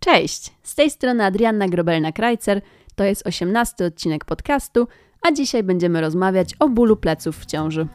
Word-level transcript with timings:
Cześć, 0.00 0.52
z 0.62 0.74
tej 0.74 0.90
strony 0.90 1.24
Adrianna 1.24 1.68
Grobelna-Krajcer, 1.68 2.60
to 2.94 3.04
jest 3.04 3.26
18 3.26 3.86
odcinek 3.86 4.24
podcastu, 4.24 4.88
a 5.22 5.32
dzisiaj 5.32 5.62
będziemy 5.62 6.00
rozmawiać 6.00 6.54
o 6.58 6.68
bólu 6.68 6.96
pleców 6.96 7.38
w 7.38 7.46
ciąży. 7.46 7.86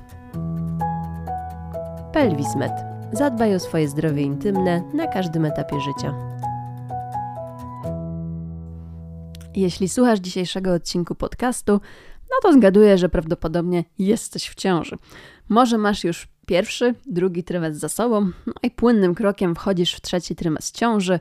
Pelwismed. 2.13 2.71
Zadbaj 3.13 3.55
o 3.55 3.60
swoje 3.60 3.88
zdrowie 3.88 4.21
intymne 4.21 4.81
na 4.94 5.07
każdym 5.07 5.46
etapie 5.46 5.79
życia. 5.79 6.13
Jeśli 9.55 9.89
słuchasz 9.89 10.19
dzisiejszego 10.19 10.73
odcinku 10.73 11.15
podcastu, 11.15 11.71
no 12.29 12.35
to 12.41 12.53
zgaduję, 12.53 12.97
że 12.97 13.09
prawdopodobnie 13.09 13.83
jesteś 13.99 14.49
w 14.49 14.55
ciąży. 14.55 14.97
Może 15.49 15.77
masz 15.77 16.03
już 16.03 16.27
pierwszy, 16.45 16.95
drugi 17.05 17.43
trymestr 17.43 17.79
za 17.79 17.89
sobą, 17.89 18.31
no 18.47 18.53
i 18.63 18.71
płynnym 18.71 19.15
krokiem 19.15 19.55
wchodzisz 19.55 19.93
w 19.93 20.01
trzeci 20.01 20.35
trymestr 20.35 20.79
ciąży, 20.79 21.19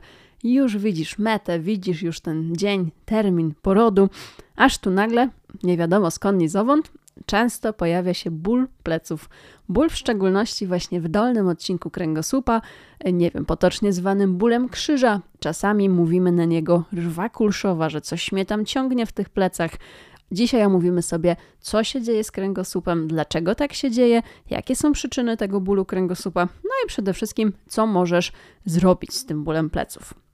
już 0.53 0.77
widzisz 0.77 1.17
metę, 1.17 1.59
widzisz 1.59 2.01
już 2.01 2.19
ten 2.19 2.55
dzień, 2.55 2.91
termin 3.05 3.53
porodu, 3.61 4.09
aż 4.55 4.77
tu 4.77 4.91
nagle, 4.91 5.29
nie 5.63 5.77
wiadomo 5.77 6.11
skąd 6.11 6.39
ni 6.39 6.47
zowąd, 6.47 6.91
często 7.25 7.73
pojawia 7.73 8.13
się 8.13 8.31
ból 8.31 8.67
pleców. 8.83 9.29
Ból 9.69 9.89
w 9.89 9.95
szczególności 9.95 10.67
właśnie 10.67 11.01
w 11.01 11.07
dolnym 11.07 11.47
odcinku 11.47 11.89
kręgosłupa, 11.89 12.61
nie 13.13 13.31
wiem, 13.31 13.45
potocznie 13.45 13.93
zwanym 13.93 14.37
bólem 14.37 14.69
krzyża. 14.69 15.21
Czasami 15.39 15.89
mówimy 15.89 16.31
na 16.31 16.45
niego 16.45 16.83
rwa 16.93 17.29
kulszowa, 17.29 17.89
że 17.89 18.01
coś 18.01 18.31
mnie 18.31 18.45
tam 18.45 18.65
ciągnie 18.65 19.05
w 19.05 19.11
tych 19.11 19.29
plecach. 19.29 19.71
Dzisiaj 20.31 20.65
omówimy 20.65 21.01
sobie, 21.01 21.35
co 21.59 21.83
się 21.83 22.01
dzieje 22.01 22.23
z 22.23 22.31
kręgosłupem, 22.31 23.07
dlaczego 23.07 23.55
tak 23.55 23.73
się 23.73 23.91
dzieje, 23.91 24.21
jakie 24.49 24.75
są 24.75 24.91
przyczyny 24.91 25.37
tego 25.37 25.61
bólu 25.61 25.85
kręgosłupa, 25.85 26.45
no 26.63 26.69
i 26.85 26.87
przede 26.87 27.13
wszystkim, 27.13 27.53
co 27.67 27.87
możesz 27.87 28.31
zrobić 28.65 29.13
z 29.13 29.25
tym 29.25 29.43
bólem 29.43 29.69
pleców. 29.69 30.24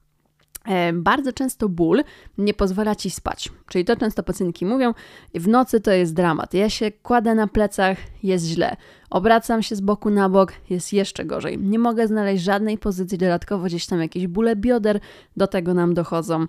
E, 0.64 0.92
bardzo 0.92 1.32
często 1.32 1.68
ból 1.68 2.02
nie 2.38 2.54
pozwala 2.54 2.94
ci 2.94 3.10
spać. 3.10 3.50
Czyli 3.68 3.84
to 3.84 3.96
często 3.96 4.22
pacjentki 4.22 4.66
mówią, 4.66 4.94
w 5.34 5.48
nocy 5.48 5.80
to 5.80 5.90
jest 5.90 6.14
dramat. 6.14 6.54
Ja 6.54 6.70
się 6.70 6.90
kładę 6.90 7.34
na 7.34 7.46
plecach, 7.46 7.98
jest 8.22 8.46
źle. 8.46 8.76
Obracam 9.10 9.62
się 9.62 9.76
z 9.76 9.80
boku 9.80 10.10
na 10.10 10.28
bok, 10.28 10.52
jest 10.70 10.92
jeszcze 10.92 11.24
gorzej. 11.24 11.58
Nie 11.58 11.78
mogę 11.78 12.06
znaleźć 12.06 12.44
żadnej 12.44 12.78
pozycji, 12.78 13.18
dodatkowo 13.18 13.64
gdzieś 13.64 13.86
tam 13.86 14.00
jakieś 14.00 14.26
bóle 14.26 14.56
bioder 14.56 15.00
do 15.36 15.46
tego 15.46 15.74
nam 15.74 15.94
dochodzą. 15.94 16.46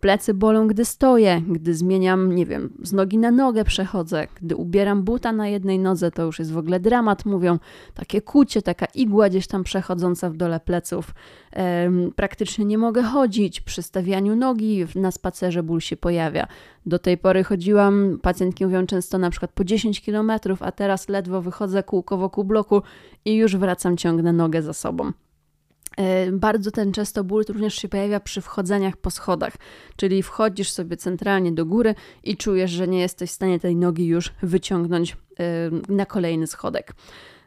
Plecy 0.00 0.34
bolą, 0.34 0.66
gdy 0.66 0.84
stoję, 0.84 1.42
gdy 1.48 1.74
zmieniam, 1.74 2.34
nie 2.34 2.46
wiem, 2.46 2.72
z 2.82 2.92
nogi 2.92 3.18
na 3.18 3.30
nogę 3.30 3.64
przechodzę, 3.64 4.26
gdy 4.40 4.56
ubieram 4.56 5.02
buta 5.02 5.32
na 5.32 5.48
jednej 5.48 5.78
nodze, 5.78 6.10
to 6.10 6.22
już 6.22 6.38
jest 6.38 6.52
w 6.52 6.58
ogóle 6.58 6.80
dramat, 6.80 7.24
mówią. 7.24 7.58
Takie 7.94 8.20
kucie, 8.20 8.62
taka 8.62 8.86
igła 8.86 9.28
gdzieś 9.28 9.46
tam 9.46 9.64
przechodząca 9.64 10.30
w 10.30 10.36
dole 10.36 10.60
pleców. 10.60 11.14
Ehm, 11.52 12.10
praktycznie 12.16 12.64
nie 12.64 12.78
mogę 12.78 13.02
chodzić, 13.02 13.60
przy 13.60 13.82
stawianiu 13.82 14.36
nogi 14.36 14.86
na 14.94 15.10
spacerze 15.10 15.62
ból 15.62 15.80
się 15.80 15.96
pojawia. 15.96 16.46
Do 16.86 16.98
tej 16.98 17.18
pory 17.18 17.44
chodziłam, 17.44 18.18
pacjentki 18.22 18.64
mówią 18.64 18.86
często 18.86 19.18
na 19.18 19.30
przykład 19.30 19.52
po 19.52 19.64
10 19.64 20.00
km, 20.00 20.32
a 20.60 20.72
teraz 20.72 21.08
ledwo 21.08 21.42
wychodzę 21.42 21.82
kółko 21.82 22.16
wokół 22.16 22.44
bloku 22.44 22.82
i 23.24 23.34
już 23.34 23.56
wracam, 23.56 23.96
ciągnę 23.96 24.32
nogę 24.32 24.62
za 24.62 24.72
sobą. 24.72 25.12
E, 25.96 26.32
bardzo 26.32 26.70
ten 26.70 26.92
często 26.92 27.24
ból 27.24 27.44
również 27.48 27.74
się 27.74 27.88
pojawia 27.88 28.20
przy 28.20 28.40
wchodzeniach 28.40 28.96
po 28.96 29.10
schodach, 29.10 29.56
czyli 29.96 30.22
wchodzisz 30.22 30.70
sobie 30.70 30.96
centralnie 30.96 31.52
do 31.52 31.66
góry 31.66 31.94
i 32.24 32.36
czujesz, 32.36 32.70
że 32.70 32.88
nie 32.88 33.00
jesteś 33.00 33.30
w 33.30 33.34
stanie 33.34 33.60
tej 33.60 33.76
nogi 33.76 34.06
już 34.06 34.32
wyciągnąć 34.42 35.12
e, 35.12 35.70
na 35.88 36.06
kolejny 36.06 36.46
schodek. 36.46 36.92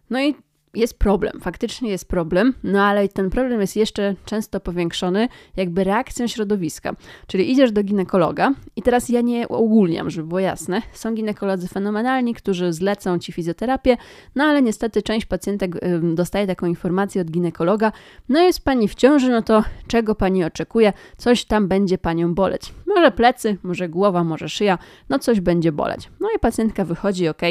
No 0.10 0.22
i 0.22 0.36
jest 0.74 1.00
problem, 1.00 1.40
faktycznie 1.42 1.90
jest 1.90 2.08
problem, 2.08 2.54
no 2.64 2.84
ale 2.84 3.08
ten 3.08 3.30
problem 3.30 3.62
jest 3.62 3.76
jeszcze 3.76 4.16
często 4.26 4.60
powiększony 4.60 5.28
jakby 5.58 5.84
reakcją 5.84 6.28
środowiska. 6.28 6.96
Czyli 7.28 7.52
idziesz 7.52 7.72
do 7.72 7.84
ginekologa 7.84 8.54
i 8.76 8.82
teraz 8.82 9.10
ja 9.10 9.22
nie 9.22 9.48
ogólniam, 9.48 10.10
żeby 10.10 10.28
było 10.28 10.40
jasne. 10.40 10.82
Są 10.94 11.16
ginekolodzy 11.16 11.68
fenomenalni, 11.68 12.34
którzy 12.34 12.74
zlecą 12.74 13.20
ci 13.20 13.32
fizjoterapię, 13.32 13.98
no 14.36 14.44
ale 14.44 14.62
niestety 14.62 15.02
część 15.02 15.26
pacjentek 15.26 15.76
dostaje 16.14 16.48
taką 16.48 16.66
informację 16.66 17.22
od 17.22 17.32
ginekologa, 17.32 17.92
no 18.30 18.42
jest 18.42 18.66
pani 18.66 18.88
w 18.88 18.96
ciąży, 18.96 19.30
no 19.30 19.42
to 19.42 19.64
czego 19.88 20.16
pani 20.16 20.44
oczekuje? 20.44 20.94
Coś 21.18 21.46
tam 21.46 21.68
będzie 21.68 21.98
panią 21.98 22.34
boleć. 22.34 22.74
Może 22.88 23.12
plecy, 23.12 23.58
może 23.64 23.90
głowa, 23.90 24.24
może 24.24 24.50
szyja, 24.50 24.78
no 25.10 25.20
coś 25.20 25.42
będzie 25.42 25.72
boleć. 25.72 26.10
No 26.20 26.28
i 26.36 26.40
pacjentka 26.40 26.86
wychodzi, 26.86 27.28
ok, 27.28 27.42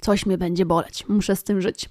coś 0.00 0.26
mnie 0.26 0.38
będzie 0.38 0.66
boleć, 0.66 1.08
muszę 1.08 1.36
z 1.36 1.44
tym 1.44 1.60
żyć. 1.60 1.88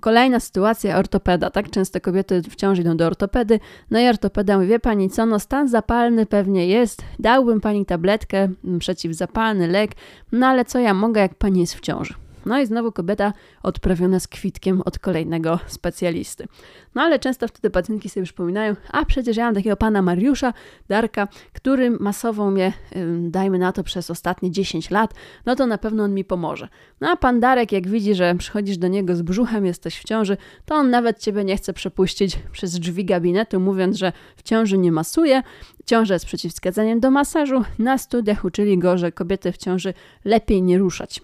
Kolejna 0.00 0.40
sytuacja, 0.40 0.98
ortopeda, 0.98 1.50
tak? 1.50 1.70
Często 1.70 2.00
kobiety 2.00 2.42
wciąż 2.42 2.78
idą 2.78 2.96
do 2.96 3.06
ortopedy, 3.06 3.60
no 3.90 4.00
i 4.00 4.08
ortopeda 4.08 4.56
mówi, 4.56 4.68
wie 4.68 4.78
pani 4.78 5.10
co, 5.10 5.26
no 5.26 5.38
stan 5.38 5.68
zapalny 5.68 6.26
pewnie 6.26 6.66
jest, 6.66 7.04
dałbym 7.18 7.60
pani 7.60 7.86
tabletkę, 7.86 8.48
przeciwzapalny, 8.78 9.68
lek, 9.68 9.90
no 10.32 10.46
ale 10.46 10.64
co 10.64 10.78
ja 10.78 10.94
mogę, 10.94 11.20
jak 11.20 11.34
pani 11.34 11.60
jest 11.60 11.74
w 11.74 11.80
ciąży? 11.80 12.21
No 12.46 12.60
i 12.60 12.66
znowu 12.66 12.92
kobieta 12.92 13.32
odprawiona 13.62 14.20
z 14.20 14.28
kwitkiem 14.28 14.82
od 14.84 14.98
kolejnego 14.98 15.58
specjalisty. 15.66 16.46
No 16.94 17.02
ale 17.02 17.18
często 17.18 17.48
wtedy 17.48 17.70
pacjentki 17.70 18.08
sobie 18.08 18.24
przypominają, 18.24 18.76
a 18.90 19.04
przecież 19.04 19.36
ja 19.36 19.44
mam 19.44 19.54
takiego 19.54 19.76
pana 19.76 20.02
Mariusza, 20.02 20.52
Darka, 20.88 21.28
który 21.52 21.90
masował 21.90 22.50
mnie, 22.50 22.72
dajmy 23.20 23.58
na 23.58 23.72
to, 23.72 23.82
przez 23.84 24.10
ostatnie 24.10 24.50
10 24.50 24.90
lat, 24.90 25.14
no 25.46 25.56
to 25.56 25.66
na 25.66 25.78
pewno 25.78 26.04
on 26.04 26.14
mi 26.14 26.24
pomoże. 26.24 26.68
No 27.00 27.10
a 27.10 27.16
pan 27.16 27.40
Darek, 27.40 27.72
jak 27.72 27.88
widzi, 27.88 28.14
że 28.14 28.34
przychodzisz 28.34 28.78
do 28.78 28.88
niego 28.88 29.16
z 29.16 29.22
brzuchem, 29.22 29.66
jesteś 29.66 29.98
w 29.98 30.04
ciąży, 30.04 30.36
to 30.64 30.74
on 30.74 30.90
nawet 30.90 31.18
ciebie 31.18 31.44
nie 31.44 31.56
chce 31.56 31.72
przepuścić 31.72 32.38
przez 32.52 32.78
drzwi 32.78 33.04
gabinetu, 33.04 33.60
mówiąc, 33.60 33.96
że 33.96 34.12
w 34.36 34.42
ciąży 34.42 34.78
nie 34.78 34.92
masuje, 34.92 35.42
ciąża 35.86 36.14
jest 36.14 36.26
przeciwwskazaniem 36.26 37.00
do 37.00 37.10
masażu. 37.10 37.64
Na 37.78 37.98
studiach 37.98 38.44
uczyli 38.44 38.78
go, 38.78 38.98
że 38.98 39.12
kobiety 39.12 39.52
w 39.52 39.56
ciąży 39.56 39.94
lepiej 40.24 40.62
nie 40.62 40.78
ruszać. 40.78 41.20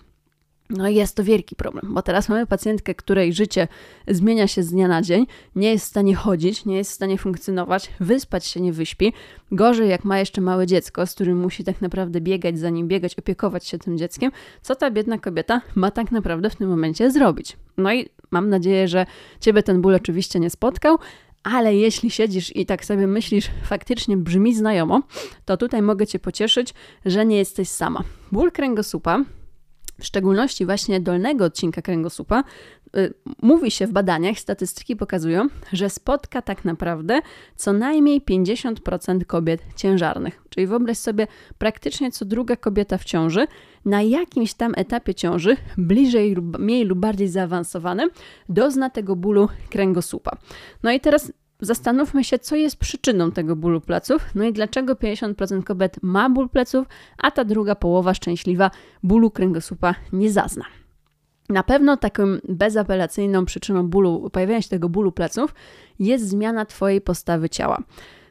No 0.70 0.88
i 0.88 0.94
jest 0.94 1.16
to 1.16 1.24
wielki 1.24 1.56
problem, 1.56 1.94
bo 1.94 2.02
teraz 2.02 2.28
mamy 2.28 2.46
pacjentkę, 2.46 2.94
której 2.94 3.32
życie 3.32 3.68
zmienia 4.08 4.46
się 4.46 4.62
z 4.62 4.70
dnia 4.70 4.88
na 4.88 5.02
dzień, 5.02 5.26
nie 5.56 5.70
jest 5.70 5.84
w 5.84 5.88
stanie 5.88 6.14
chodzić, 6.14 6.64
nie 6.64 6.76
jest 6.76 6.90
w 6.90 6.94
stanie 6.94 7.18
funkcjonować, 7.18 7.90
wyspać 8.00 8.46
się 8.46 8.60
nie 8.60 8.72
wyśpi. 8.72 9.12
Gorzej, 9.52 9.88
jak 9.88 10.04
ma 10.04 10.18
jeszcze 10.18 10.40
małe 10.40 10.66
dziecko, 10.66 11.06
z 11.06 11.14
którym 11.14 11.40
musi 11.40 11.64
tak 11.64 11.80
naprawdę 11.80 12.20
biegać 12.20 12.58
za 12.58 12.70
nim, 12.70 12.88
biegać, 12.88 13.18
opiekować 13.18 13.66
się 13.66 13.78
tym 13.78 13.98
dzieckiem, 13.98 14.32
co 14.62 14.74
ta 14.74 14.90
biedna 14.90 15.18
kobieta 15.18 15.60
ma 15.74 15.90
tak 15.90 16.12
naprawdę 16.12 16.50
w 16.50 16.56
tym 16.56 16.68
momencie 16.68 17.10
zrobić. 17.10 17.56
No 17.76 17.92
i 17.92 18.08
mam 18.30 18.48
nadzieję, 18.48 18.88
że 18.88 19.06
ciebie 19.40 19.62
ten 19.62 19.82
ból 19.82 19.94
oczywiście 19.94 20.40
nie 20.40 20.50
spotkał, 20.50 20.98
ale 21.42 21.74
jeśli 21.74 22.10
siedzisz 22.10 22.56
i 22.56 22.66
tak 22.66 22.84
sobie 22.84 23.06
myślisz, 23.06 23.50
faktycznie 23.64 24.16
brzmi 24.16 24.54
znajomo, 24.54 25.02
to 25.44 25.56
tutaj 25.56 25.82
mogę 25.82 26.06
Cię 26.06 26.18
pocieszyć, 26.18 26.74
że 27.04 27.26
nie 27.26 27.36
jesteś 27.36 27.68
sama. 27.68 28.04
Ból 28.32 28.52
kręgosłupa 28.52 29.24
w 30.00 30.04
szczególności 30.04 30.66
właśnie 30.66 31.00
dolnego 31.00 31.44
odcinka 31.44 31.82
kręgosłupa, 31.82 32.44
y, 32.96 33.14
mówi 33.42 33.70
się 33.70 33.86
w 33.86 33.92
badaniach, 33.92 34.38
statystyki 34.38 34.96
pokazują, 34.96 35.48
że 35.72 35.90
spotka 35.90 36.42
tak 36.42 36.64
naprawdę 36.64 37.20
co 37.56 37.72
najmniej 37.72 38.20
50% 38.20 39.24
kobiet 39.24 39.60
ciężarnych. 39.76 40.42
Czyli 40.48 40.66
wyobraź 40.66 40.98
sobie, 40.98 41.26
praktycznie 41.58 42.10
co 42.10 42.24
druga 42.24 42.56
kobieta 42.56 42.98
w 42.98 43.04
ciąży 43.04 43.46
na 43.84 44.02
jakimś 44.02 44.54
tam 44.54 44.72
etapie 44.76 45.14
ciąży, 45.14 45.56
bliżej 45.78 46.34
lub 46.34 46.58
mniej 46.58 46.84
lub 46.84 46.98
bardziej 46.98 47.28
zaawansowanym, 47.28 48.10
dozna 48.48 48.90
tego 48.90 49.16
bólu 49.16 49.48
kręgosłupa. 49.70 50.36
No 50.82 50.92
i 50.92 51.00
teraz 51.00 51.32
Zastanówmy 51.60 52.24
się, 52.24 52.38
co 52.38 52.56
jest 52.56 52.76
przyczyną 52.76 53.32
tego 53.32 53.56
bólu 53.56 53.80
pleców, 53.80 54.26
no 54.34 54.44
i 54.44 54.52
dlaczego 54.52 54.94
50% 54.94 55.64
kobiet 55.64 55.96
ma 56.02 56.30
ból 56.30 56.48
pleców, 56.48 56.86
a 57.18 57.30
ta 57.30 57.44
druga 57.44 57.74
połowa 57.74 58.14
szczęśliwa 58.14 58.70
bólu 59.02 59.30
kręgosłupa 59.30 59.94
nie 60.12 60.32
zazna. 60.32 60.64
Na 61.48 61.62
pewno 61.62 61.96
taką 61.96 62.22
bezapelacyjną 62.48 63.44
przyczyną 63.44 63.88
bólu, 63.88 64.30
pojawienia 64.30 64.62
się 64.62 64.68
tego 64.68 64.88
bólu 64.88 65.12
pleców 65.12 65.54
jest 65.98 66.28
zmiana 66.28 66.64
Twojej 66.64 67.00
postawy 67.00 67.48
ciała 67.48 67.82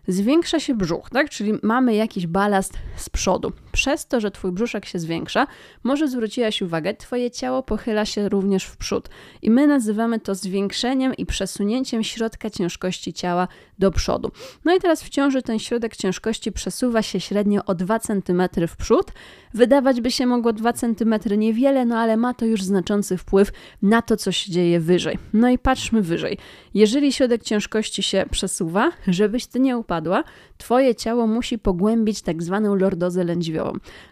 zwiększa 0.07 0.59
się 0.59 0.75
brzuch, 0.75 1.09
tak? 1.09 1.29
Czyli 1.29 1.53
mamy 1.63 1.95
jakiś 1.95 2.27
balast 2.27 2.73
z 2.95 3.09
przodu. 3.09 3.51
Przez 3.77 4.07
to, 4.07 4.19
że 4.19 4.31
twój 4.31 4.51
brzuszek 4.51 4.85
się 4.85 4.99
zwiększa, 4.99 5.47
może 5.83 6.07
zwróciłaś 6.07 6.61
uwagę, 6.61 6.93
twoje 6.93 7.31
ciało 7.31 7.63
pochyla 7.63 8.05
się 8.05 8.29
również 8.29 8.63
w 8.63 8.77
przód. 8.77 9.09
I 9.41 9.51
my 9.51 9.67
nazywamy 9.67 10.19
to 10.19 10.35
zwiększeniem 10.35 11.15
i 11.15 11.25
przesunięciem 11.25 12.03
środka 12.03 12.49
ciężkości 12.49 13.13
ciała 13.13 13.47
do 13.79 13.91
przodu. 13.91 14.31
No 14.65 14.75
i 14.75 14.79
teraz 14.79 15.03
w 15.03 15.09
ciąży 15.09 15.41
ten 15.41 15.59
środek 15.59 15.95
ciężkości 15.95 16.51
przesuwa 16.51 17.01
się 17.01 17.19
średnio 17.19 17.65
o 17.65 17.75
2 17.75 17.99
cm 17.99 18.43
w 18.67 18.75
przód. 18.77 19.11
Wydawać 19.53 20.01
by 20.01 20.11
się 20.11 20.25
mogło 20.25 20.53
2 20.53 20.73
cm 20.73 21.15
niewiele, 21.37 21.85
no 21.85 21.97
ale 21.97 22.17
ma 22.17 22.33
to 22.33 22.45
już 22.45 22.63
znaczący 22.63 23.17
wpływ 23.17 23.51
na 23.81 24.01
to, 24.01 24.17
co 24.17 24.31
się 24.31 24.51
dzieje 24.51 24.79
wyżej. 24.79 25.17
No 25.33 25.49
i 25.49 25.57
patrzmy 25.57 26.01
wyżej. 26.01 26.37
Jeżeli 26.73 27.13
środek 27.13 27.43
ciężkości 27.43 28.03
się 28.03 28.25
przesuwa, 28.31 28.91
żebyś 29.07 29.45
ty 29.47 29.59
nie 29.59 29.77
upadł, 29.77 30.11
twoje 30.57 30.95
ciało 30.95 31.27
musi 31.27 31.59
pogłębić 31.59 32.21
tak 32.21 32.43
zwaną 32.43 32.75
lordozę 32.75 33.23
lędźwiową. 33.23 33.66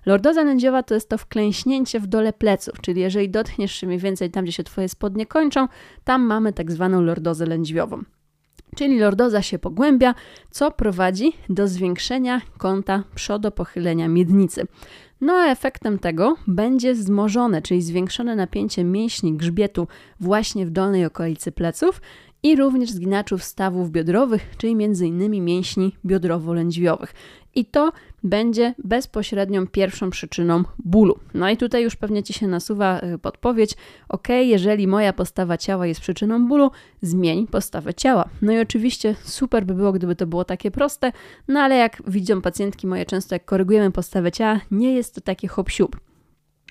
Lordoza 0.06 0.44
lędźwiowa 0.44 0.84
to 0.84 0.94
jest 0.94 1.10
to 1.10 1.18
wklęśnięcie 1.18 2.00
w 2.00 2.08
dole 2.08 2.34
pleców, 2.34 2.82
czyli 2.82 3.02
jeżeli 3.02 3.30
dotkniesz 3.30 3.72
się 3.72 3.88
mniej 3.88 4.00
więcej 4.00 4.32
tam, 4.32 4.44
gdzie 4.44 4.52
się 4.54 4.64
twoje 4.64 4.90
spodnie 4.90 5.26
kończą, 5.26 5.68
tam 6.04 6.22
mamy 6.22 6.54
tak 6.54 6.72
zwaną 6.72 7.02
lordozę 7.02 7.46
lędźwiową. 7.46 8.04
Czyli 8.76 9.00
lordoza 9.00 9.42
się 9.42 9.60
pogłębia, 9.60 10.16
co 10.52 10.72
prowadzi 10.72 11.34
do 11.50 11.68
zwiększenia 11.68 12.42
kąta 12.58 13.04
przodopochylenia 13.16 14.08
miednicy. 14.08 14.68
No 15.22 15.34
a 15.34 15.52
efektem 15.52 16.00
tego 16.00 16.36
będzie 16.48 16.94
wzmożone, 16.94 17.62
czyli 17.62 17.82
zwiększone 17.82 18.36
napięcie 18.36 18.84
mięśni 18.84 19.34
grzbietu 19.34 19.88
właśnie 20.20 20.66
w 20.66 20.70
dolnej 20.70 21.06
okolicy 21.06 21.52
pleców 21.52 22.02
i 22.46 22.56
również 22.56 22.92
zginaczów 22.92 23.44
stawów 23.44 23.92
biodrowych, 23.92 24.56
czyli 24.58 24.74
m.in. 24.74 25.46
mięśni 25.46 25.96
biodrowo-lędźwiowych. 26.06 27.14
I 27.56 27.66
to 27.66 27.92
będzie 28.24 28.76
bezpośrednią 28.84 29.68
pierwszą 29.68 30.10
przyczyną 30.10 30.64
bólu. 30.80 31.20
No 31.34 31.50
i 31.50 31.58
tutaj 31.58 31.84
już 31.84 31.96
pewnie 31.96 32.24
Ci 32.24 32.34
się 32.34 32.48
nasuwa 32.48 33.00
y, 33.00 33.18
podpowiedź, 33.18 33.74
ok, 34.10 34.28
jeżeli 34.30 34.88
moja 34.88 35.14
postawa 35.14 35.58
ciała 35.58 35.88
jest 35.88 36.02
przyczyną 36.02 36.48
bólu, 36.48 36.72
zmień 37.02 37.48
postawę 37.48 37.94
ciała. 37.94 38.30
No 38.42 38.52
i 38.52 38.60
oczywiście 38.60 39.16
super 39.24 39.66
by 39.66 39.74
było, 39.74 39.92
gdyby 39.92 40.16
to 40.16 40.28
było 40.28 40.46
takie 40.46 40.72
proste, 40.72 41.12
no 41.48 41.60
ale 41.60 41.76
jak 41.76 42.02
widzą 42.08 42.42
pacjentki 42.42 42.88
moje 42.88 43.06
często, 43.06 43.36
jak 43.36 43.46
korygujemy 43.46 43.92
postawę 43.92 44.32
ciała, 44.32 44.60
nie 44.72 44.94
jest 44.94 45.16
to 45.16 45.22
takie 45.22 45.48
hop 45.48 45.70
-siup. 45.70 45.90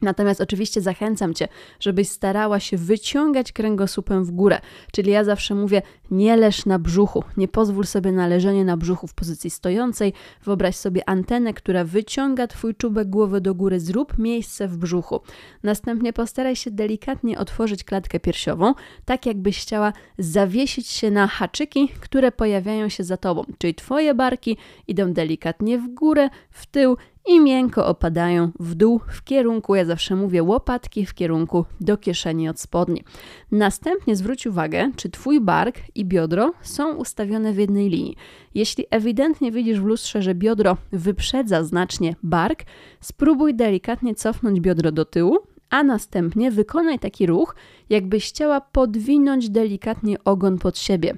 Natomiast 0.02 0.40
oczywiście 0.40 0.80
zachęcam 0.80 1.34
Cię, 1.34 1.48
żebyś 1.80 2.08
starała 2.08 2.60
się 2.60 2.76
wyciągać 2.76 3.52
kręgosłupem 3.52 4.24
w 4.24 4.30
górę. 4.30 4.60
Czyli 4.92 5.10
ja 5.10 5.24
zawsze 5.24 5.54
mówię, 5.54 5.82
nie 6.10 6.36
leż 6.36 6.66
na 6.66 6.78
brzuchu, 6.78 7.24
nie 7.36 7.48
pozwól 7.48 7.84
sobie 7.84 8.12
na 8.12 8.26
leżenie 8.26 8.64
na 8.64 8.76
brzuchu 8.76 9.06
w 9.06 9.14
pozycji 9.14 9.50
stojącej. 9.50 10.12
Wyobraź 10.44 10.76
sobie 10.76 11.08
antenę, 11.08 11.54
która 11.54 11.84
wyciąga 11.84 12.46
Twój 12.46 12.74
czubek 12.74 13.10
głowy 13.10 13.40
do 13.40 13.54
góry, 13.54 13.80
zrób 13.80 14.18
miejsce 14.18 14.68
w 14.68 14.76
brzuchu. 14.76 15.20
Następnie 15.62 16.12
postaraj 16.12 16.56
się 16.56 16.70
delikatnie 16.70 17.38
otworzyć 17.38 17.84
klatkę 17.84 18.20
piersiową, 18.20 18.74
tak 19.04 19.26
jakbyś 19.26 19.60
chciała 19.60 19.92
zawiesić 20.18 20.86
się 20.86 21.10
na 21.10 21.26
haczyki, 21.26 21.88
które 22.00 22.32
pojawiają 22.32 22.88
się 22.88 23.04
za 23.04 23.16
Tobą. 23.16 23.44
Czyli 23.58 23.74
Twoje 23.74 24.14
barki 24.14 24.56
idą 24.88 25.12
delikatnie 25.12 25.78
w 25.78 25.88
górę, 25.88 26.28
w 26.50 26.66
tył 26.66 26.96
i 27.26 27.40
miękko 27.40 27.86
opadają 27.86 28.52
w 28.60 28.74
dół 28.74 29.00
w 29.08 29.24
kierunku, 29.24 29.74
ja 29.74 29.84
zawsze 29.84 30.16
mówię 30.16 30.42
łopatki, 30.42 31.06
w 31.06 31.14
kierunku 31.14 31.64
do 31.80 31.96
kieszeni 31.96 32.48
od 32.48 32.60
spodni. 32.60 33.04
Następnie 33.52 34.16
zwróć 34.16 34.46
uwagę, 34.46 34.90
czy 34.96 35.10
Twój 35.10 35.40
bark 35.40 35.76
i 35.94 36.04
biodro 36.04 36.52
są 36.62 36.94
ustawione 36.94 37.52
w 37.52 37.56
jednej 37.56 37.88
linii. 37.88 38.16
Jeśli 38.54 38.86
ewidentnie 38.90 39.52
widzisz 39.52 39.80
w 39.80 39.84
lustrze, 39.84 40.22
że 40.22 40.34
biodro 40.34 40.76
wyprzedza 40.92 41.64
znacznie 41.64 42.16
bark, 42.22 42.62
spróbuj 43.00 43.54
delikatnie 43.54 44.14
cofnąć 44.14 44.60
biodro 44.60 44.92
do 44.92 45.04
tyłu, 45.04 45.38
a 45.70 45.82
następnie 45.82 46.50
wykonaj 46.50 46.98
taki 46.98 47.26
ruch, 47.26 47.56
jakbyś 47.90 48.28
chciała 48.28 48.60
podwinąć 48.60 49.50
delikatnie 49.50 50.24
ogon 50.24 50.58
pod 50.58 50.78
siebie. 50.78 51.16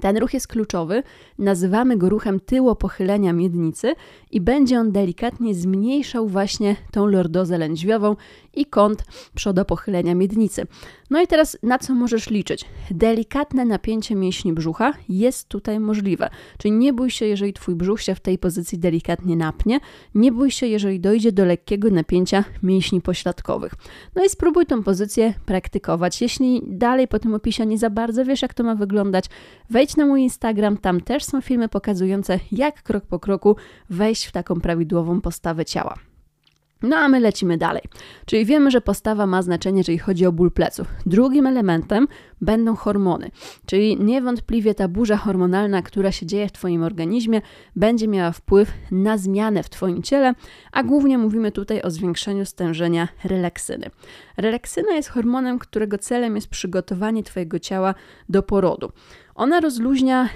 Ten 0.00 0.16
ruch 0.16 0.34
jest 0.34 0.48
kluczowy, 0.48 1.02
nazywamy 1.38 1.96
go 1.96 2.08
ruchem 2.08 2.40
tyłopochylenia 2.40 3.32
miednicy 3.32 3.94
i 4.30 4.40
będzie 4.40 4.80
on 4.80 4.92
delikatnie 4.92 5.54
zmniejszał 5.54 6.28
właśnie 6.28 6.76
tą 6.90 7.06
lordozę 7.06 7.58
lędźwiową 7.58 8.16
i 8.54 8.66
kąt 8.66 9.04
przodopochylenia 9.34 10.14
miednicy. 10.14 10.66
No 11.10 11.22
i 11.22 11.26
teraz 11.26 11.58
na 11.62 11.78
co 11.78 11.94
możesz 11.94 12.30
liczyć? 12.30 12.64
Delikatne 12.90 13.64
napięcie 13.64 14.14
mięśni 14.14 14.52
brzucha 14.52 14.92
jest 15.08 15.48
tutaj 15.48 15.80
możliwe. 15.80 16.30
Czyli 16.58 16.72
nie 16.72 16.92
bój 16.92 17.10
się, 17.10 17.26
jeżeli 17.26 17.52
twój 17.52 17.74
brzuch 17.74 18.02
się 18.02 18.14
w 18.14 18.20
tej 18.20 18.38
pozycji 18.38 18.78
delikatnie 18.78 19.36
napnie, 19.36 19.80
nie 20.14 20.32
bój 20.32 20.50
się, 20.50 20.66
jeżeli 20.66 21.00
dojdzie 21.00 21.32
do 21.32 21.44
lekkiego 21.44 21.90
napięcia 21.90 22.44
mięśni 22.62 23.00
pośladkowych. 23.00 23.74
No 24.14 24.24
i 24.24 24.28
spróbuj 24.28 24.66
tą 24.66 24.82
pozycję 24.82 25.34
praktykować. 25.46 26.22
Jeśli 26.22 26.62
dalej 26.66 27.08
po 27.08 27.18
tym 27.18 27.34
opisie 27.34 27.66
nie 27.66 27.78
za 27.78 27.90
bardzo 27.90 28.24
wiesz, 28.24 28.42
jak 28.42 28.54
to 28.54 28.64
ma 28.64 28.74
wyglądać, 28.74 29.24
wejdź 29.70 29.89
na 29.96 30.06
mój 30.06 30.22
Instagram, 30.22 30.76
tam 30.76 31.00
też 31.00 31.24
są 31.24 31.40
filmy 31.40 31.68
pokazujące, 31.68 32.38
jak 32.52 32.82
krok 32.82 33.06
po 33.06 33.18
kroku 33.18 33.56
wejść 33.90 34.26
w 34.26 34.32
taką 34.32 34.60
prawidłową 34.60 35.20
postawę 35.20 35.64
ciała. 35.64 35.94
No 36.82 36.96
a 36.96 37.08
my 37.08 37.20
lecimy 37.20 37.58
dalej. 37.58 37.82
Czyli 38.26 38.44
wiemy, 38.44 38.70
że 38.70 38.80
postawa 38.80 39.26
ma 39.26 39.42
znaczenie, 39.42 39.78
jeżeli 39.78 39.98
chodzi 39.98 40.26
o 40.26 40.32
ból 40.32 40.50
pleców. 40.50 40.86
Drugim 41.06 41.46
elementem 41.46 42.08
będą 42.40 42.76
hormony, 42.76 43.30
czyli 43.66 43.96
niewątpliwie 43.96 44.74
ta 44.74 44.88
burza 44.88 45.16
hormonalna, 45.16 45.82
która 45.82 46.12
się 46.12 46.26
dzieje 46.26 46.48
w 46.48 46.52
Twoim 46.52 46.82
organizmie, 46.82 47.40
będzie 47.76 48.08
miała 48.08 48.32
wpływ 48.32 48.72
na 48.90 49.18
zmianę 49.18 49.62
w 49.62 49.70
Twoim 49.70 50.02
ciele, 50.02 50.34
a 50.72 50.82
głównie 50.82 51.18
mówimy 51.18 51.52
tutaj 51.52 51.82
o 51.82 51.90
zwiększeniu 51.90 52.46
stężenia 52.46 53.08
relaksyny. 53.24 53.90
Relaksyna 54.36 54.92
jest 54.92 55.08
hormonem, 55.08 55.58
którego 55.58 55.98
celem 55.98 56.34
jest 56.34 56.48
przygotowanie 56.48 57.22
Twojego 57.22 57.58
ciała 57.58 57.94
do 58.28 58.42
porodu. 58.42 58.92
Ona 59.40 59.60
rozluźnia 59.60 60.28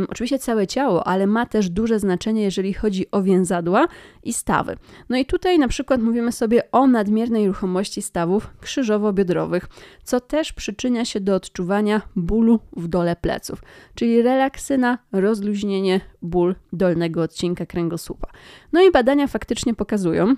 y, 0.00 0.08
oczywiście 0.08 0.38
całe 0.38 0.66
ciało, 0.66 1.06
ale 1.06 1.26
ma 1.26 1.46
też 1.46 1.70
duże 1.70 1.98
znaczenie, 1.98 2.42
jeżeli 2.42 2.74
chodzi 2.74 3.10
o 3.10 3.22
więzadła 3.22 3.88
i 4.22 4.32
stawy. 4.32 4.76
No 5.08 5.16
i 5.16 5.26
tutaj 5.26 5.58
na 5.58 5.68
przykład 5.68 6.02
mówimy 6.02 6.32
sobie 6.32 6.70
o 6.72 6.86
nadmiernej 6.86 7.48
ruchomości 7.48 8.02
stawów 8.02 8.50
krzyżowo-biodrowych, 8.60 9.60
co 10.04 10.20
też 10.20 10.52
przyczynia 10.52 11.04
się 11.04 11.20
do 11.20 11.34
odczuwania 11.34 12.02
bólu 12.16 12.60
w 12.76 12.88
dole 12.88 13.16
pleców, 13.16 13.62
czyli 13.94 14.22
relaksyna, 14.22 14.98
rozluźnienie, 15.12 16.00
ból 16.22 16.54
dolnego 16.72 17.22
odcinka 17.22 17.66
kręgosłupa. 17.66 18.28
No 18.72 18.82
i 18.82 18.90
badania 18.90 19.26
faktycznie 19.26 19.74
pokazują, 19.74 20.34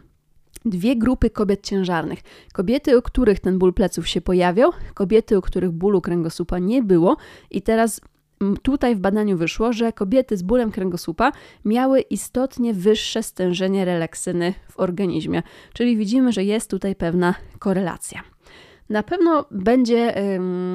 dwie 0.65 0.97
grupy 0.97 1.31
kobiet 1.31 1.67
ciężarnych. 1.67 2.19
Kobiety, 2.53 2.99
u 2.99 3.03
których 3.03 3.41
ten 3.41 3.59
ból 3.59 3.75
pleców 3.75 4.09
się 4.09 4.21
pojawiał, 4.21 4.71
kobiety, 4.95 5.39
u 5.39 5.41
których 5.41 5.71
bólu 5.71 6.01
kręgosłupa 6.01 6.59
nie 6.59 6.83
było 6.83 7.17
i 7.51 7.63
teraz 7.63 8.01
tutaj 8.63 8.97
w 8.97 9.01
badaniu 9.01 9.37
wyszło, 9.37 9.73
że 9.73 9.93
kobiety 9.93 10.37
z 10.37 10.43
bólem 10.43 10.71
kręgosłupa 10.71 11.33
miały 11.65 12.01
istotnie 12.01 12.75
wyższe 12.75 13.23
stężenie 13.23 13.85
relaksyny 13.85 14.55
w 14.71 14.81
organizmie. 14.81 15.43
Czyli 15.73 15.97
widzimy, 15.97 16.33
że 16.33 16.45
jest 16.45 16.71
tutaj 16.71 16.95
pewna 16.95 17.35
korelacja. 17.59 18.34
Na 18.91 19.03
pewno 19.03 19.45
będzie 19.51 20.15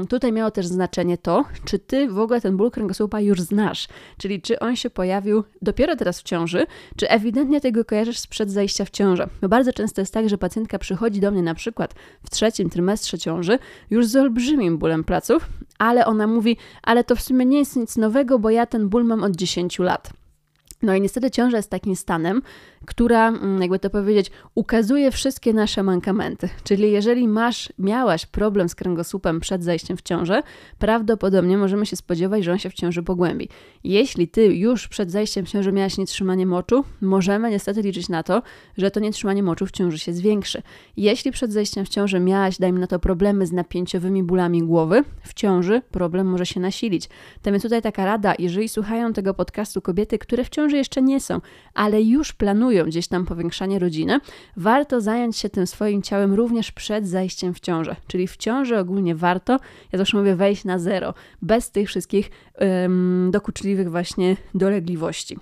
tutaj 0.10 0.32
miało 0.32 0.52
też 0.52 0.68
znaczenie 0.68 1.18
to, 1.18 1.46
czy 1.66 1.80
ty 1.80 2.08
w 2.08 2.20
ogóle 2.20 2.42
ten 2.42 2.58
ból 2.58 2.72
kręgosłupa 2.72 3.20
już 3.20 3.42
znasz, 3.42 3.88
czyli 4.18 4.42
czy 4.42 4.60
on 4.60 4.76
się 4.76 4.90
pojawił 4.90 5.44
dopiero 5.62 5.96
teraz 5.96 6.20
w 6.20 6.24
ciąży, 6.24 6.66
czy 6.96 7.10
ewidentnie 7.10 7.62
tego 7.62 7.86
kojarzysz 7.86 8.20
sprzed 8.20 8.52
zajścia 8.52 8.86
w 8.86 8.90
ciążę. 8.90 9.30
Bo 9.42 9.50
bardzo 9.50 9.74
często 9.74 10.02
jest 10.02 10.14
tak, 10.14 10.30
że 10.30 10.38
pacjentka 10.38 10.80
przychodzi 10.80 11.20
do 11.20 11.32
mnie 11.32 11.44
na 11.44 11.56
przykład 11.56 11.96
w 12.24 12.30
trzecim 12.30 12.70
trymestrze 12.70 13.18
ciąży 13.18 13.60
już 13.90 14.06
z 14.06 14.16
olbrzymim 14.16 14.78
bólem 14.78 15.04
pleców, 15.04 15.50
ale 15.78 16.06
ona 16.06 16.28
mówi, 16.28 16.58
ale 16.84 17.04
to 17.04 17.16
w 17.16 17.22
sumie 17.22 17.46
nie 17.46 17.60
jest 17.60 17.76
nic 17.76 17.98
nowego, 17.98 18.40
bo 18.40 18.50
ja 18.50 18.66
ten 18.66 18.90
ból 18.90 19.06
mam 19.06 19.24
od 19.24 19.36
10 19.36 19.80
lat. 19.80 20.10
No 20.82 20.96
i 20.96 21.02
niestety 21.02 21.32
ciąża 21.32 21.58
jest 21.58 21.70
takim 21.70 21.96
stanem, 21.96 22.42
która, 22.86 23.28
mm, 23.28 23.62
jakby 23.62 23.80
to 23.80 23.90
powiedzieć, 23.90 24.32
ukazuje 24.56 25.12
wszystkie 25.12 25.54
nasze 25.54 25.84
mankamenty. 25.84 26.50
Czyli 26.64 26.92
jeżeli 26.92 27.28
masz, 27.28 27.74
miałaś 27.80 28.26
problem 28.26 28.70
z 28.70 28.76
kręgosłupem 28.76 29.40
przed 29.40 29.64
zajściem 29.64 29.98
w 29.98 30.02
ciążę, 30.02 30.44
prawdopodobnie 30.80 31.58
możemy 31.58 31.86
się 31.86 31.96
spodziewać, 31.96 32.44
że 32.44 32.52
on 32.52 32.60
się 32.60 32.70
w 32.70 32.74
ciąży 32.74 33.04
pogłębi. 33.04 33.50
Jeśli 33.84 34.28
ty 34.28 34.46
już 34.46 34.88
przed 34.88 35.12
zajściem 35.12 35.46
w 35.46 35.50
ciąży 35.50 35.72
miałaś 35.72 35.98
nietrzymanie 35.98 36.46
moczu, 36.46 36.86
możemy 37.02 37.50
niestety 37.50 37.82
liczyć 37.82 38.10
na 38.10 38.24
to, 38.24 38.42
że 38.78 38.92
to 38.92 39.00
nietrzymanie 39.00 39.44
moczu 39.44 39.66
w 39.66 39.72
ciąży 39.72 40.00
się 40.00 40.14
zwiększy. 40.14 40.62
Jeśli 40.98 41.32
przed 41.32 41.54
zajściem 41.54 41.86
w 41.86 41.90
ciąży 41.90 42.20
miałaś, 42.20 42.58
dajmy 42.58 42.80
na 42.80 42.88
to, 42.88 43.00
problemy 43.00 43.46
z 43.46 43.52
napięciowymi 43.52 44.24
bólami 44.24 44.64
głowy, 44.64 45.04
w 45.24 45.34
ciąży 45.34 45.82
problem 45.92 46.28
może 46.28 46.46
się 46.46 46.60
nasilić. 46.60 47.10
To 47.42 47.52
więc 47.52 47.64
tutaj 47.64 47.82
taka 47.82 48.06
rada, 48.06 48.34
jeżeli 48.40 48.70
słuchają 48.70 49.14
tego 49.14 49.34
podcastu 49.34 49.82
kobiety, 49.82 50.18
które 50.18 50.44
w 50.44 50.50
ciąży 50.50 50.78
jeszcze 50.78 51.02
nie 51.02 51.20
są, 51.20 51.42
ale 51.74 52.02
już 52.02 52.34
planują 52.34 52.69
planują 52.70 52.86
gdzieś 52.86 53.08
tam 53.08 53.26
powiększanie 53.26 53.80
rodziny, 53.80 54.20
warto 54.58 55.02
zająć 55.02 55.38
się 55.38 55.50
tym 55.50 55.68
swoim 55.68 56.02
ciałem 56.02 56.34
również 56.34 56.72
przed 56.72 57.08
zajściem 57.08 57.54
w 57.54 57.60
ciążę. 57.60 57.96
Czyli 58.08 58.28
w 58.28 58.38
ciąży 58.38 58.80
ogólnie 58.80 59.16
warto, 59.16 59.60
ja 59.92 59.98
zawsze 59.98 60.18
mówię, 60.18 60.36
wejść 60.36 60.66
na 60.66 60.80
zero, 60.80 61.14
bez 61.42 61.72
tych 61.72 61.88
wszystkich 61.88 62.30
dokuczliwych 63.32 63.92
właśnie 63.92 64.38
dolegliwości. 64.56 65.38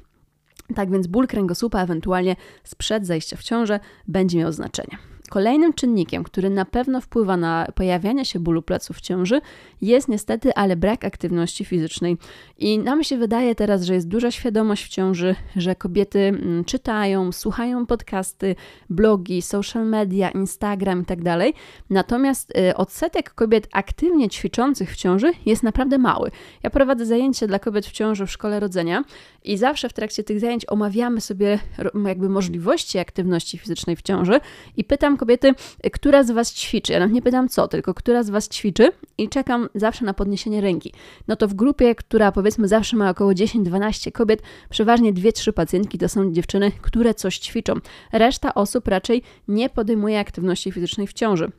Tak 0.76 0.92
więc 0.92 1.08
ból 1.08 1.28
kręgosłupa 1.28 1.84
ewentualnie 1.84 2.36
sprzed 2.64 3.06
zajścia 3.06 3.38
w 3.38 3.44
ciążę 3.44 3.80
będzie 4.08 4.38
miał 4.38 4.52
znaczenie. 4.52 4.98
Kolejnym 5.30 5.74
czynnikiem, 5.74 6.24
który 6.24 6.50
na 6.50 6.66
pewno 6.66 7.02
wpływa 7.02 7.38
na 7.38 7.68
pojawianie 7.76 8.26
się 8.26 8.40
bólu 8.40 8.62
pleców 8.62 8.98
w 8.98 9.02
ciąży, 9.02 9.42
jest 9.82 10.08
niestety, 10.08 10.54
ale 10.54 10.76
brak 10.76 11.06
aktywności 11.06 11.66
fizycznej. 11.66 12.18
I 12.58 12.80
nam 12.80 13.04
się 13.04 13.18
wydaje 13.18 13.56
teraz, 13.56 13.84
że 13.84 13.94
jest 13.94 14.08
duża 14.08 14.32
świadomość 14.32 14.86
w 14.86 14.90
ciąży, 14.90 15.36
że 15.56 15.76
kobiety 15.76 16.20
mm, 16.20 16.64
czytają, 16.66 17.32
słuchają 17.32 17.86
podcasty, 17.86 18.56
blogi, 18.90 19.42
social 19.42 19.86
media, 19.86 20.30
Instagram 20.30 21.00
itd. 21.00 21.24
Tak 21.24 21.54
Natomiast 21.90 22.58
y, 22.58 22.76
odsetek 22.76 23.34
kobiet 23.34 23.68
aktywnie 23.72 24.30
ćwiczących 24.30 24.92
w 24.92 24.96
ciąży 24.96 25.32
jest 25.46 25.64
naprawdę 25.64 25.98
mały. 25.98 26.32
Ja 26.64 26.70
prowadzę 26.70 27.06
zajęcia 27.06 27.48
dla 27.48 27.60
kobiet 27.60 27.86
w 27.86 27.92
ciąży 27.92 28.26
w 28.26 28.32
szkole 28.32 28.60
rodzenia 28.60 29.04
i 29.44 29.58
zawsze 29.58 29.90
w 29.90 29.94
trakcie 29.94 30.24
tych 30.24 30.40
zajęć 30.40 30.66
omawiamy 30.70 31.22
sobie 31.22 31.60
jakby 32.06 32.30
możliwości 32.30 33.00
aktywności 33.00 33.58
fizycznej 33.58 33.96
w 33.96 34.02
ciąży 34.02 34.40
i 34.78 34.84
pytam 34.84 35.17
kobiety, 35.18 35.54
która 35.94 36.24
z 36.24 36.32
Was 36.32 36.54
ćwiczy. 36.54 36.94
Ja 36.94 37.00
nawet 37.00 37.14
nie 37.14 37.22
pytam 37.22 37.50
co, 37.50 37.68
tylko 37.68 37.94
która 37.94 38.24
z 38.24 38.30
Was 38.30 38.50
ćwiczy 38.50 38.92
i 39.18 39.30
czekam 39.30 39.70
zawsze 39.76 40.06
na 40.06 40.14
podniesienie 40.14 40.62
ręki. 40.62 40.94
No 41.28 41.36
to 41.36 41.48
w 41.48 41.54
grupie, 41.54 41.96
która 41.96 42.32
powiedzmy 42.32 42.68
zawsze 42.68 42.98
ma 42.98 43.10
około 43.10 43.32
10-12 43.32 44.12
kobiet, 44.12 44.42
przeważnie 44.70 45.14
2-3 45.14 45.52
pacjentki 45.52 45.98
to 45.98 46.10
są 46.10 46.32
dziewczyny, 46.32 46.72
które 46.82 47.14
coś 47.14 47.38
ćwiczą. 47.38 47.74
Reszta 48.12 48.54
osób 48.54 48.88
raczej 48.88 49.24
nie 49.48 49.70
podejmuje 49.70 50.20
aktywności 50.20 50.72
fizycznej 50.72 51.08
w 51.08 51.14
ciąży. 51.14 51.52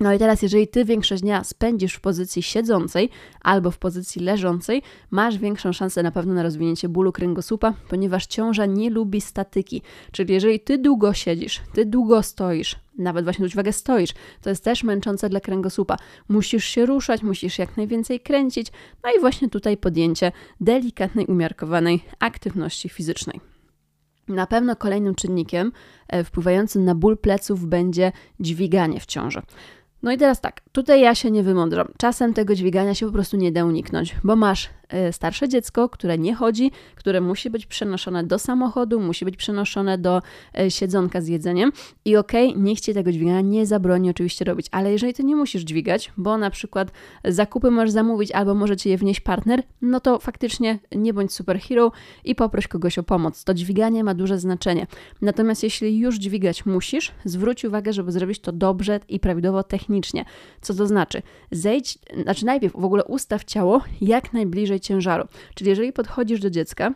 No 0.00 0.12
i 0.12 0.18
teraz, 0.18 0.42
jeżeli 0.42 0.68
ty 0.68 0.84
większość 0.84 1.22
dnia 1.22 1.44
spędzisz 1.44 1.94
w 1.94 2.00
pozycji 2.00 2.42
siedzącej 2.42 3.10
albo 3.40 3.70
w 3.70 3.78
pozycji 3.78 4.22
leżącej, 4.22 4.82
masz 5.10 5.38
większą 5.38 5.72
szansę 5.72 6.02
na 6.02 6.10
pewno 6.10 6.34
na 6.34 6.42
rozwinięcie 6.42 6.88
bólu 6.88 7.12
kręgosłupa, 7.12 7.74
ponieważ 7.88 8.26
ciąża 8.26 8.66
nie 8.66 8.90
lubi 8.90 9.20
statyki. 9.20 9.82
Czyli 10.12 10.34
jeżeli 10.34 10.60
ty 10.60 10.78
długo 10.78 11.14
siedzisz, 11.14 11.60
ty 11.72 11.86
długo 11.86 12.22
stoisz, 12.22 12.76
nawet 12.98 13.24
właśnie 13.24 13.42
zwróć 13.42 13.54
uwagę 13.54 13.72
stoisz, 13.72 14.10
to 14.42 14.50
jest 14.50 14.64
też 14.64 14.84
męczące 14.84 15.28
dla 15.28 15.40
kręgosłupa. 15.40 15.96
Musisz 16.28 16.64
się 16.64 16.86
ruszać, 16.86 17.22
musisz 17.22 17.58
jak 17.58 17.76
najwięcej 17.76 18.20
kręcić, 18.20 18.72
no 19.04 19.10
i 19.16 19.20
właśnie 19.20 19.48
tutaj 19.48 19.76
podjęcie 19.76 20.32
delikatnej, 20.60 21.26
umiarkowanej 21.26 22.04
aktywności 22.20 22.88
fizycznej. 22.88 23.40
Na 24.28 24.46
pewno 24.46 24.76
kolejnym 24.76 25.14
czynnikiem 25.14 25.72
e, 26.08 26.24
wpływającym 26.24 26.84
na 26.84 26.94
ból 26.94 27.18
pleców 27.18 27.66
będzie 27.66 28.12
dźwiganie 28.40 29.00
w 29.00 29.06
ciąży. 29.06 29.42
No 30.04 30.12
i 30.12 30.18
teraz 30.18 30.40
tak, 30.40 30.60
tutaj 30.72 31.00
ja 31.00 31.14
się 31.14 31.30
nie 31.30 31.42
wymądrzam. 31.42 31.88
Czasem 31.96 32.34
tego 32.34 32.54
dźwigania 32.54 32.94
się 32.94 33.06
po 33.06 33.12
prostu 33.12 33.36
nie 33.36 33.52
da 33.52 33.64
uniknąć, 33.64 34.16
bo 34.24 34.36
masz 34.36 34.70
starsze 35.12 35.48
dziecko, 35.48 35.88
które 35.88 36.18
nie 36.18 36.34
chodzi, 36.34 36.70
które 36.94 37.20
musi 37.20 37.50
być 37.50 37.66
przenoszone 37.66 38.24
do 38.24 38.38
samochodu, 38.38 39.00
musi 39.00 39.24
być 39.24 39.36
przenoszone 39.36 39.98
do 39.98 40.22
e, 40.58 40.70
siedzonka 40.70 41.20
z 41.20 41.28
jedzeniem 41.28 41.72
i 42.04 42.16
okej, 42.16 42.50
okay, 42.50 42.62
niech 42.62 42.80
tego 42.80 43.12
dźwigania 43.12 43.40
nie 43.40 43.66
zabroni 43.66 44.10
oczywiście 44.10 44.44
robić, 44.44 44.66
ale 44.70 44.92
jeżeli 44.92 45.14
ty 45.14 45.24
nie 45.24 45.36
musisz 45.36 45.62
dźwigać, 45.62 46.12
bo 46.16 46.38
na 46.38 46.50
przykład 46.50 46.92
zakupy 47.24 47.70
możesz 47.70 47.90
zamówić 47.90 48.32
albo 48.32 48.54
może 48.54 48.76
ci 48.76 48.88
je 48.88 48.98
wnieść 48.98 49.20
partner, 49.20 49.62
no 49.82 50.00
to 50.00 50.18
faktycznie 50.18 50.78
nie 50.92 51.14
bądź 51.14 51.32
superhero 51.32 51.92
i 52.24 52.34
poproś 52.34 52.68
kogoś 52.68 52.98
o 52.98 53.02
pomoc. 53.02 53.44
To 53.44 53.54
dźwiganie 53.54 54.04
ma 54.04 54.14
duże 54.14 54.38
znaczenie. 54.38 54.86
Natomiast 55.22 55.62
jeśli 55.62 55.98
już 55.98 56.16
dźwigać 56.16 56.66
musisz, 56.66 57.12
zwróć 57.24 57.64
uwagę, 57.64 57.92
żeby 57.92 58.12
zrobić 58.12 58.38
to 58.40 58.52
dobrze 58.52 59.00
i 59.08 59.20
prawidłowo 59.20 59.62
technicznie. 59.62 60.24
Co 60.60 60.74
to 60.74 60.86
znaczy? 60.86 61.22
Zejdź, 61.50 61.98
znaczy 62.22 62.46
najpierw 62.46 62.72
w 62.72 62.84
ogóle 62.84 63.04
ustaw 63.04 63.44
ciało 63.44 63.80
jak 64.00 64.32
najbliżej 64.32 64.73
ciężaru. 64.80 65.28
Czyli 65.54 65.70
jeżeli 65.70 65.92
podchodzisz 65.92 66.40
do 66.40 66.50
dziecka, 66.50 66.94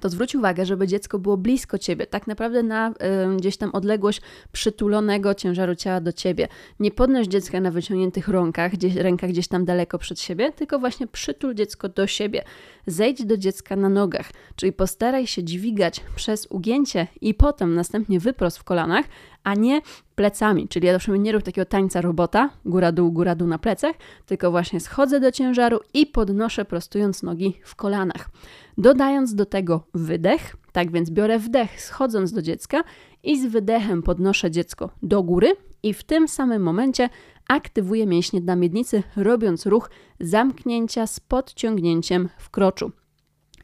to 0.00 0.08
zwróć 0.08 0.34
uwagę, 0.34 0.66
żeby 0.66 0.86
dziecko 0.86 1.18
było 1.18 1.36
blisko 1.36 1.78
ciebie, 1.78 2.06
tak 2.06 2.26
naprawdę 2.26 2.62
na 2.62 2.90
y, 2.90 3.36
gdzieś 3.36 3.56
tam 3.56 3.70
odległość 3.72 4.20
przytulonego 4.52 5.34
ciężaru 5.34 5.74
ciała 5.74 6.00
do 6.00 6.12
ciebie. 6.12 6.48
Nie 6.80 6.90
podnoś 6.90 7.26
dziecka 7.26 7.60
na 7.60 7.70
wyciągniętych 7.70 8.28
rękach, 8.28 8.72
gdzieś, 8.72 8.94
rękach 8.94 9.30
gdzieś 9.30 9.48
tam 9.48 9.64
daleko 9.64 9.98
przed 9.98 10.20
siebie, 10.20 10.52
tylko 10.52 10.78
właśnie 10.78 11.06
przytul 11.06 11.54
dziecko 11.54 11.88
do 11.88 12.06
siebie. 12.06 12.44
Zejdź 12.86 13.24
do 13.24 13.36
dziecka 13.36 13.76
na 13.76 13.88
nogach, 13.88 14.30
czyli 14.56 14.72
postaraj 14.72 15.26
się 15.26 15.44
dźwigać 15.44 16.00
przez 16.16 16.46
ugięcie 16.46 17.06
i 17.20 17.34
potem 17.34 17.74
następnie 17.74 18.20
wyprost 18.20 18.58
w 18.58 18.64
kolanach, 18.64 19.06
a 19.44 19.54
nie 19.54 19.80
plecami. 20.14 20.68
Czyli 20.68 20.86
ja 20.86 20.92
zawsze 20.92 21.18
nie 21.18 21.32
rób 21.32 21.42
takiego 21.42 21.64
tańca 21.64 22.00
robota, 22.00 22.50
góra-dół, 22.64 23.12
góra-dół 23.12 23.48
na 23.48 23.58
plecach, 23.58 23.96
tylko 24.26 24.50
właśnie 24.50 24.80
schodzę 24.80 25.20
do 25.20 25.32
ciężaru 25.32 25.80
i 25.94 26.06
podnoszę 26.06 26.64
prostując 26.64 27.22
nogi 27.22 27.60
w 27.64 27.74
kolanach. 27.74 28.30
Dodając 28.78 29.34
do 29.34 29.46
tego 29.46 29.86
wydech, 29.94 30.56
tak 30.72 30.92
więc 30.92 31.10
biorę 31.10 31.38
wdech 31.38 31.80
schodząc 31.80 32.32
do 32.32 32.42
dziecka 32.42 32.84
i 33.22 33.40
z 33.40 33.46
wydechem 33.46 34.02
podnoszę 34.02 34.50
dziecko 34.50 34.90
do 35.02 35.22
góry 35.22 35.56
i 35.82 35.94
w 35.94 36.04
tym 36.04 36.28
samym 36.28 36.62
momencie 36.62 37.08
aktywuję 37.48 38.06
mięśnie 38.06 38.40
na 38.40 38.56
miednicy, 38.56 39.02
robiąc 39.16 39.66
ruch 39.66 39.90
zamknięcia 40.20 41.06
z 41.06 41.20
podciągnięciem 41.20 42.28
w 42.38 42.50
kroczu. 42.50 42.92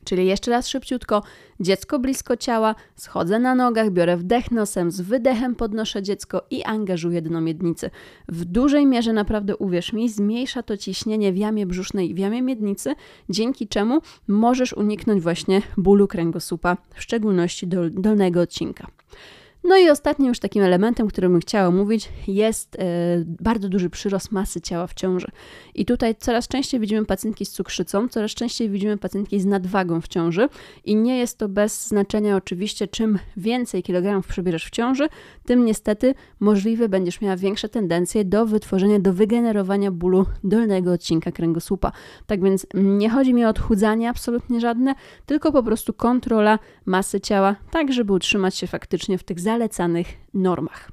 Czyli 0.05 0.27
jeszcze 0.27 0.51
raz 0.51 0.69
szybciutko, 0.69 1.23
dziecko 1.61 1.99
blisko 1.99 2.37
ciała, 2.37 2.75
schodzę 2.97 3.39
na 3.39 3.55
nogach, 3.55 3.91
biorę 3.91 4.17
wdech 4.17 4.51
nosem, 4.51 4.91
z 4.91 5.01
wydechem 5.01 5.55
podnoszę 5.55 6.03
dziecko 6.03 6.43
i 6.51 6.63
angażuję 6.63 7.23
dno 7.23 7.41
miednicy. 7.41 7.91
W 8.29 8.45
dużej 8.45 8.87
mierze, 8.87 9.13
naprawdę 9.13 9.57
uwierz 9.57 9.93
mi, 9.93 10.09
zmniejsza 10.09 10.63
to 10.63 10.77
ciśnienie 10.77 11.33
w 11.33 11.37
jamie 11.37 11.67
brzusznej 11.67 12.11
i 12.11 12.15
w 12.15 12.19
jamie 12.19 12.43
miednicy, 12.43 12.95
dzięki 13.31 13.69
czemu 13.69 14.01
możesz 14.29 14.73
uniknąć 14.73 15.23
właśnie 15.23 15.63
bólu 15.77 16.09
kręgosłupa, 16.09 16.77
w 16.95 17.03
szczególności 17.03 17.67
dol 17.67 17.91
dolnego 17.93 18.41
odcinka. 18.41 18.87
No 19.67 19.77
i 19.77 19.91
ostatnim 19.91 20.29
już 20.29 20.39
takim 20.39 20.63
elementem, 20.63 21.09
którym 21.09 21.33
bym 21.33 21.41
chciała 21.41 21.71
mówić, 21.71 22.09
jest 22.27 22.77
e, 22.77 22.87
bardzo 23.27 23.69
duży 23.69 23.91
przyrost 23.91 24.33
masy 24.33 24.61
ciała 24.61 24.87
w 24.87 24.95
ciąży. 24.95 25.27
I 25.75 25.85
tutaj 25.85 26.15
coraz 26.17 26.49
częściej 26.49 26.81
widzimy 26.81 27.07
pacjentki 27.07 27.47
z 27.47 27.51
cukrzycą, 27.51 28.09
coraz 28.09 28.31
częściej 28.31 28.71
widzimy 28.71 28.99
pacjentki 28.99 29.41
z 29.41 29.47
nadwagą 29.47 30.01
w 30.01 30.09
ciąży 30.09 30.49
i 30.85 30.97
nie 30.97 31.19
jest 31.19 31.39
to 31.39 31.49
bez 31.49 31.87
znaczenia 31.87 32.37
oczywiście, 32.37 32.89
czym 32.89 33.19
więcej 33.37 33.83
kilogramów 33.83 34.27
przybierzesz 34.27 34.67
w 34.67 34.71
ciąży, 34.71 35.09
tym 35.47 35.65
niestety 35.65 36.15
możliwe 36.41 36.89
będziesz 36.89 37.21
miała 37.21 37.37
większe 37.37 37.69
tendencje 37.69 38.25
do 38.25 38.47
wytworzenia, 38.47 38.99
do 38.99 39.13
wygenerowania 39.13 39.91
bólu 39.91 40.27
dolnego 40.45 40.93
odcinka 40.93 41.33
kręgosłupa. 41.33 41.93
Tak 42.27 42.43
więc 42.43 42.67
nie 42.75 43.11
chodzi 43.11 43.35
mi 43.35 43.45
o 43.45 43.49
odchudzanie 43.49 44.09
absolutnie 44.09 44.61
żadne, 44.61 44.95
tylko 45.27 45.53
po 45.53 45.63
prostu 45.63 45.93
kontrola 45.93 46.59
masy 46.87 47.21
ciała, 47.21 47.57
tak 47.71 47.93
żeby 47.93 48.13
utrzymać 48.13 48.57
się 48.57 48.67
faktycznie 48.67 49.19
w 49.19 49.25
tych 49.25 49.41
zalecanych 49.55 50.07
normach. 50.35 50.91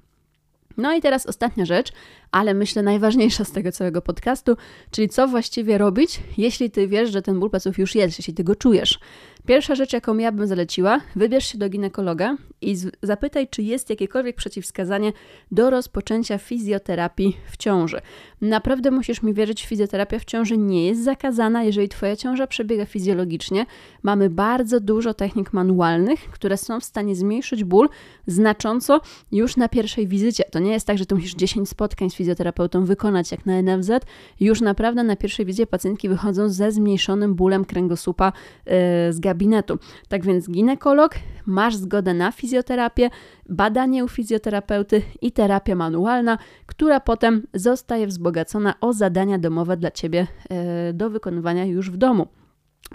No 0.78 0.94
i 0.96 1.02
teraz 1.02 1.26
ostatnia 1.26 1.66
rzecz, 1.66 1.92
ale 2.32 2.54
myślę 2.54 2.84
najważniejsza 2.84 3.44
z 3.46 3.52
tego 3.52 3.72
całego 3.72 4.02
podcastu, 4.02 4.58
czyli 4.92 5.10
co 5.10 5.28
właściwie 5.28 5.78
robić, 5.78 6.20
jeśli 6.38 6.72
ty 6.72 6.88
wiesz, 6.88 7.12
że 7.12 7.22
ten 7.22 7.40
ból 7.40 7.50
pleców 7.50 7.78
już 7.78 7.96
jest, 7.96 8.20
jeśli 8.20 8.34
ty 8.34 8.44
go 8.44 8.56
czujesz. 8.56 9.00
Pierwsza 9.46 9.76
rzecz, 9.76 9.94
jaką 9.94 10.18
ja 10.18 10.32
bym 10.32 10.48
zaleciła, 10.48 11.00
wybierz 11.16 11.46
się 11.46 11.58
do 11.58 11.70
ginekologa 11.70 12.38
i 12.62 12.76
zapytaj, 13.02 13.48
czy 13.48 13.64
jest 13.64 13.90
jakiekolwiek 13.90 14.36
przeciwwskazanie 14.36 15.14
do 15.52 15.70
rozpoczęcia 15.70 16.38
fizjoterapii 16.38 17.38
w 17.52 17.58
ciąży. 17.58 18.02
Naprawdę 18.42 18.92
musisz 18.92 19.24
mi 19.24 19.34
wierzyć, 19.34 19.66
fizjoterapia 19.66 20.20
w 20.20 20.26
ciąży 20.26 20.58
nie 20.58 20.88
jest 20.88 21.04
zakazana, 21.04 21.64
jeżeli 21.64 21.90
twoja 21.90 22.16
ciąża 22.16 22.48
przebiega 22.48 22.86
fizjologicznie. 22.86 23.66
Mamy 24.04 24.30
bardzo 24.30 24.80
dużo 24.80 25.14
technik 25.14 25.54
manualnych, 25.54 26.20
które 26.20 26.58
są 26.58 26.80
w 26.80 26.84
stanie 26.84 27.16
zmniejszyć 27.16 27.64
ból 27.64 27.90
znacząco 28.28 29.02
już 29.32 29.58
na 29.58 29.70
pierwszej 29.70 30.08
wizycie. 30.08 30.44
To 30.52 30.60
nie 30.60 30.72
jest 30.72 30.88
tak, 30.88 30.98
że 30.98 31.06
ty 31.06 31.16
musisz 31.16 31.36
10 31.36 31.70
spotkań 31.70 32.10
z 32.10 32.16
fizjoterapeutą 32.16 32.86
wykonać 32.86 33.32
jak 33.32 33.46
na 33.46 33.62
NFZ. 33.62 33.92
Już 34.40 34.62
naprawdę 34.62 35.04
na 35.04 35.16
pierwszej 35.16 35.46
wizycie 35.46 35.68
pacjentki 35.68 36.10
wychodzą 36.10 36.50
ze 36.50 36.72
zmniejszonym 36.72 37.36
bólem 37.36 37.66
kręgosłupa 37.66 38.34
yy, 38.66 38.74
z 39.14 39.20
gabinetu. 39.32 39.80
Tak 40.08 40.26
więc 40.26 40.50
ginekolog, 40.50 41.12
masz 41.46 41.76
zgodę 41.76 42.14
na 42.14 42.32
fizjoterapię, 42.32 43.10
badanie 43.50 44.04
u 44.04 44.08
fizjoterapeuty 44.08 45.02
i 45.22 45.32
terapia 45.32 45.76
manualna, 45.76 46.38
która 46.66 47.00
potem 47.00 47.48
zostaje 47.54 48.08
wzbogacona 48.08 48.74
o 48.82 48.94
zadania 48.94 49.40
domowe 49.40 49.78
dla 49.78 49.92
Ciebie 49.92 50.28
yy, 50.50 50.94
do 50.94 51.10
wykonywania 51.10 51.66
już 51.66 51.92
w 51.92 51.98
domu. 51.98 52.28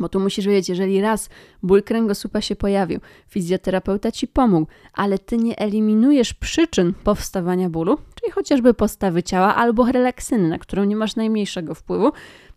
Bo 0.00 0.08
tu 0.08 0.20
musisz 0.20 0.46
wiedzieć, 0.46 0.68
jeżeli 0.68 1.00
raz 1.00 1.30
ból 1.62 1.82
kręgosłupa 1.82 2.40
się 2.40 2.56
pojawił, 2.56 3.00
fizjoterapeuta 3.28 4.12
ci 4.12 4.28
pomógł, 4.28 4.66
ale 4.92 5.18
ty 5.18 5.36
nie 5.36 5.58
eliminujesz 5.58 6.34
przyczyn 6.34 6.92
powstawania 7.04 7.70
bólu, 7.70 7.98
czyli 8.14 8.32
chociażby 8.32 8.74
postawy 8.74 9.22
ciała 9.22 9.54
albo 9.54 9.92
relaksyny, 9.92 10.48
na 10.48 10.58
którą 10.58 10.84
nie 10.84 10.96
masz 10.96 11.16
najmniejszego 11.16 11.74
wpływu, 11.74 12.12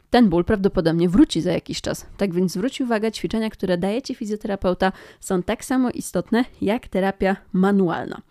ten 0.09 0.29
ból 0.29 0.43
prawdopodobnie 0.43 1.09
wróci 1.09 1.41
za 1.41 1.51
jakiś 1.51 1.81
czas. 1.81 2.05
Tak 2.17 2.33
więc 2.33 2.51
zwróć 2.51 2.81
uwagę, 2.81 3.11
ćwiczenia, 3.11 3.49
które 3.49 3.77
daje 3.77 4.01
ci 4.01 4.15
fizjoterapeuta, 4.15 4.91
są 5.19 5.43
tak 5.43 5.65
samo 5.65 5.89
istotne 5.89 6.45
jak 6.61 6.87
terapia 6.87 7.35
manualna. 7.53 8.21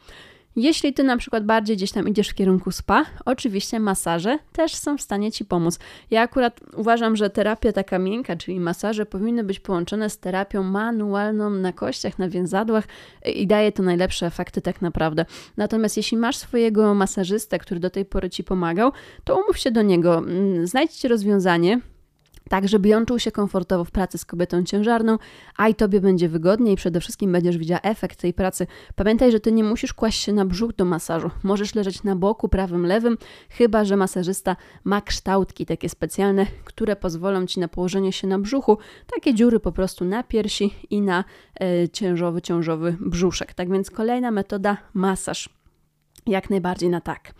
Jeśli 0.58 0.92
ty 0.92 1.04
na 1.04 1.16
przykład 1.16 1.44
bardziej 1.44 1.76
gdzieś 1.76 1.92
tam 1.92 2.08
idziesz 2.08 2.28
w 2.28 2.34
kierunku 2.34 2.70
spa, 2.70 3.04
oczywiście 3.24 3.80
masaże 3.80 4.38
też 4.52 4.74
są 4.74 4.98
w 4.98 5.02
stanie 5.02 5.32
ci 5.32 5.44
pomóc. 5.44 5.78
Ja 6.10 6.22
akurat 6.22 6.60
uważam, 6.76 7.16
że 7.16 7.30
terapia 7.30 7.72
taka 7.72 7.98
miękka, 7.98 8.36
czyli 8.36 8.60
masaże 8.60 9.06
powinny 9.06 9.44
być 9.44 9.60
połączone 9.60 10.10
z 10.10 10.18
terapią 10.18 10.62
manualną 10.62 11.50
na 11.50 11.72
kościach, 11.72 12.18
na 12.18 12.28
więzadłach 12.28 12.84
i 13.34 13.46
daje 13.46 13.72
to 13.72 13.82
najlepsze 13.82 14.26
efekty 14.26 14.60
tak 14.60 14.82
naprawdę. 14.82 15.24
Natomiast 15.56 15.96
jeśli 15.96 16.16
masz 16.16 16.36
swojego 16.36 16.94
masażystę, 16.94 17.58
który 17.58 17.80
do 17.80 17.90
tej 17.90 18.04
pory 18.04 18.30
ci 18.30 18.44
pomagał, 18.44 18.92
to 19.24 19.36
umów 19.36 19.58
się 19.58 19.70
do 19.70 19.82
niego, 19.82 20.18
mm, 20.18 20.66
znajdźcie 20.66 21.08
rozwiązanie, 21.08 21.80
tak 22.48 22.68
żeby 22.68 22.96
on 22.96 23.06
czuł 23.06 23.18
się 23.18 23.32
komfortowo 23.32 23.84
w 23.84 23.90
pracy 23.90 24.18
z 24.18 24.24
kobietą 24.24 24.64
ciężarną, 24.64 25.18
a 25.56 25.68
i 25.68 25.74
tobie 25.74 26.00
będzie 26.00 26.28
wygodniej 26.28 26.74
i 26.74 26.76
przede 26.76 27.00
wszystkim 27.00 27.32
będziesz 27.32 27.58
widziała 27.58 27.80
efekt 27.80 28.20
tej 28.20 28.34
pracy. 28.34 28.66
Pamiętaj, 28.96 29.32
że 29.32 29.40
ty 29.40 29.52
nie 29.52 29.64
musisz 29.64 29.92
kłaść 29.92 30.22
się 30.22 30.32
na 30.32 30.44
brzuch 30.44 30.74
do 30.74 30.84
masażu. 30.84 31.30
Możesz 31.42 31.74
leżeć 31.74 32.02
na 32.02 32.16
boku, 32.16 32.48
prawym, 32.48 32.86
lewym, 32.86 33.18
chyba 33.50 33.84
że 33.84 33.96
masażysta 33.96 34.56
ma 34.84 35.00
kształtki 35.00 35.66
takie 35.66 35.88
specjalne, 35.88 36.46
które 36.64 36.96
pozwolą 36.96 37.46
ci 37.46 37.60
na 37.60 37.68
położenie 37.68 38.12
się 38.12 38.26
na 38.26 38.38
brzuchu, 38.38 38.78
takie 39.14 39.34
dziury 39.34 39.60
po 39.60 39.72
prostu 39.72 40.04
na 40.04 40.22
piersi 40.22 40.74
i 40.90 41.00
na 41.00 41.24
e, 41.60 41.88
ciężowy, 41.88 42.42
ciążowy 42.42 42.96
brzuszek. 43.00 43.54
Tak 43.54 43.70
więc 43.72 43.90
kolejna 43.90 44.30
metoda 44.30 44.76
masaż. 44.94 45.48
Jak 46.26 46.50
najbardziej 46.50 46.90
na 46.90 47.00
tak. 47.00 47.34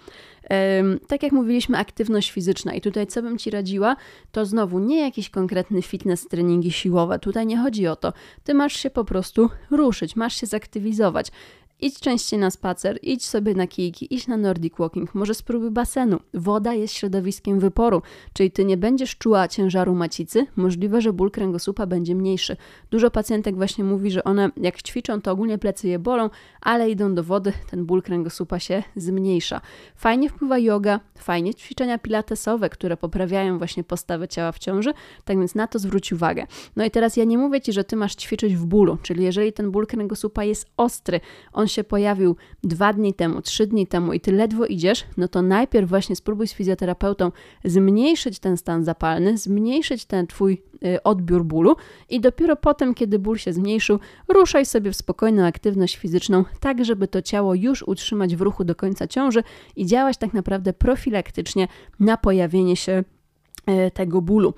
Tak 1.06 1.22
jak 1.22 1.32
mówiliśmy, 1.32 1.78
aktywność 1.78 2.30
fizyczna, 2.30 2.74
i 2.74 2.80
tutaj 2.80 3.06
co 3.06 3.22
bym 3.22 3.38
ci 3.38 3.50
radziła, 3.50 3.96
to 4.32 4.46
znowu 4.46 4.78
nie 4.78 5.00
jakiś 5.00 5.30
konkretny 5.30 5.82
fitness, 5.82 6.28
treningi 6.28 6.72
siłowe. 6.72 7.18
Tutaj 7.18 7.46
nie 7.46 7.58
chodzi 7.58 7.86
o 7.86 7.96
to. 7.96 8.12
Ty 8.44 8.54
masz 8.54 8.72
się 8.72 8.90
po 8.90 9.04
prostu 9.04 9.50
ruszyć, 9.70 10.16
masz 10.16 10.40
się 10.40 10.46
zaktywizować. 10.46 11.32
Idź 11.80 12.00
częściej 12.00 12.38
na 12.40 12.50
spacer, 12.50 12.98
idź 13.02 13.26
sobie 13.26 13.54
na 13.54 13.66
kijki, 13.66 14.14
idź 14.14 14.26
na 14.26 14.36
Nordic 14.36 14.74
Walking, 14.78 15.14
może 15.14 15.34
spróbuj 15.34 15.70
basenu. 15.70 16.18
Woda 16.34 16.74
jest 16.74 16.94
środowiskiem 16.94 17.60
wyporu, 17.60 18.02
czyli 18.32 18.50
ty 18.50 18.64
nie 18.64 18.76
będziesz 18.76 19.16
czuła 19.16 19.48
ciężaru 19.48 19.94
macicy, 19.94 20.46
możliwe, 20.56 21.00
że 21.00 21.12
ból 21.12 21.30
kręgosłupa 21.30 21.86
będzie 21.86 22.14
mniejszy. 22.14 22.56
Dużo 22.90 23.10
pacjentek 23.10 23.56
właśnie 23.56 23.84
mówi, 23.84 24.10
że 24.10 24.24
one 24.24 24.50
jak 24.56 24.82
ćwiczą, 24.82 25.20
to 25.20 25.32
ogólnie 25.32 25.58
plecy 25.58 25.88
je 25.88 25.98
bolą, 25.98 26.30
ale 26.60 26.90
idą 26.90 27.14
do 27.14 27.24
wody, 27.24 27.52
ten 27.70 27.86
ból 27.86 28.02
kręgosłupa 28.02 28.58
się 28.58 28.82
zmniejsza. 28.96 29.60
Fajnie 29.96 30.28
wpływa 30.28 30.58
yoga, 30.58 31.00
fajnie 31.18 31.54
ćwiczenia 31.54 31.98
pilatesowe, 31.98 32.70
które 32.70 32.96
poprawiają 32.96 33.58
właśnie 33.58 33.84
postawę 33.84 34.28
ciała 34.28 34.52
w 34.52 34.58
ciąży, 34.58 34.92
tak 35.24 35.38
więc 35.38 35.54
na 35.54 35.66
to 35.66 35.78
zwróć 35.78 36.12
uwagę. 36.12 36.46
No 36.76 36.84
i 36.84 36.90
teraz 36.90 37.16
ja 37.16 37.24
nie 37.24 37.38
mówię 37.38 37.60
Ci, 37.60 37.72
że 37.72 37.84
Ty 37.84 37.96
masz 37.96 38.14
ćwiczyć 38.14 38.56
w 38.56 38.66
bólu, 38.66 38.98
czyli 39.02 39.24
jeżeli 39.24 39.52
ten 39.52 39.70
ból 39.70 39.86
kręgosłupa 39.86 40.44
jest 40.44 40.66
ostry, 40.76 41.20
on 41.52 41.67
się 41.68 41.84
pojawił 41.84 42.36
dwa 42.64 42.92
dni 42.92 43.14
temu, 43.14 43.42
trzy 43.42 43.66
dni 43.66 43.86
temu 43.86 44.12
i 44.12 44.20
ty 44.20 44.32
ledwo 44.32 44.66
idziesz, 44.66 45.04
no 45.16 45.28
to 45.28 45.42
najpierw 45.42 45.88
właśnie 45.88 46.16
spróbuj 46.16 46.48
z 46.48 46.54
fizjoterapeutą 46.54 47.32
zmniejszyć 47.64 48.38
ten 48.38 48.56
stan 48.56 48.84
zapalny, 48.84 49.38
zmniejszyć 49.38 50.04
ten 50.04 50.26
twój 50.26 50.62
y, 50.84 51.02
odbiór 51.02 51.44
bólu 51.44 51.76
i 52.08 52.20
dopiero 52.20 52.56
potem, 52.56 52.94
kiedy 52.94 53.18
ból 53.18 53.38
się 53.38 53.52
zmniejszył, 53.52 53.98
ruszaj 54.28 54.66
sobie 54.66 54.92
w 54.92 54.96
spokojną 54.96 55.46
aktywność 55.46 55.96
fizyczną, 55.96 56.44
tak 56.60 56.84
żeby 56.84 57.08
to 57.08 57.22
ciało 57.22 57.54
już 57.54 57.82
utrzymać 57.82 58.36
w 58.36 58.40
ruchu 58.40 58.64
do 58.64 58.74
końca 58.74 59.06
ciąży 59.06 59.42
i 59.76 59.86
działać 59.86 60.16
tak 60.16 60.34
naprawdę 60.34 60.72
profilaktycznie 60.72 61.68
na 62.00 62.16
pojawienie 62.16 62.76
się 62.76 63.04
y, 63.68 63.90
tego 63.90 64.22
bólu. 64.22 64.54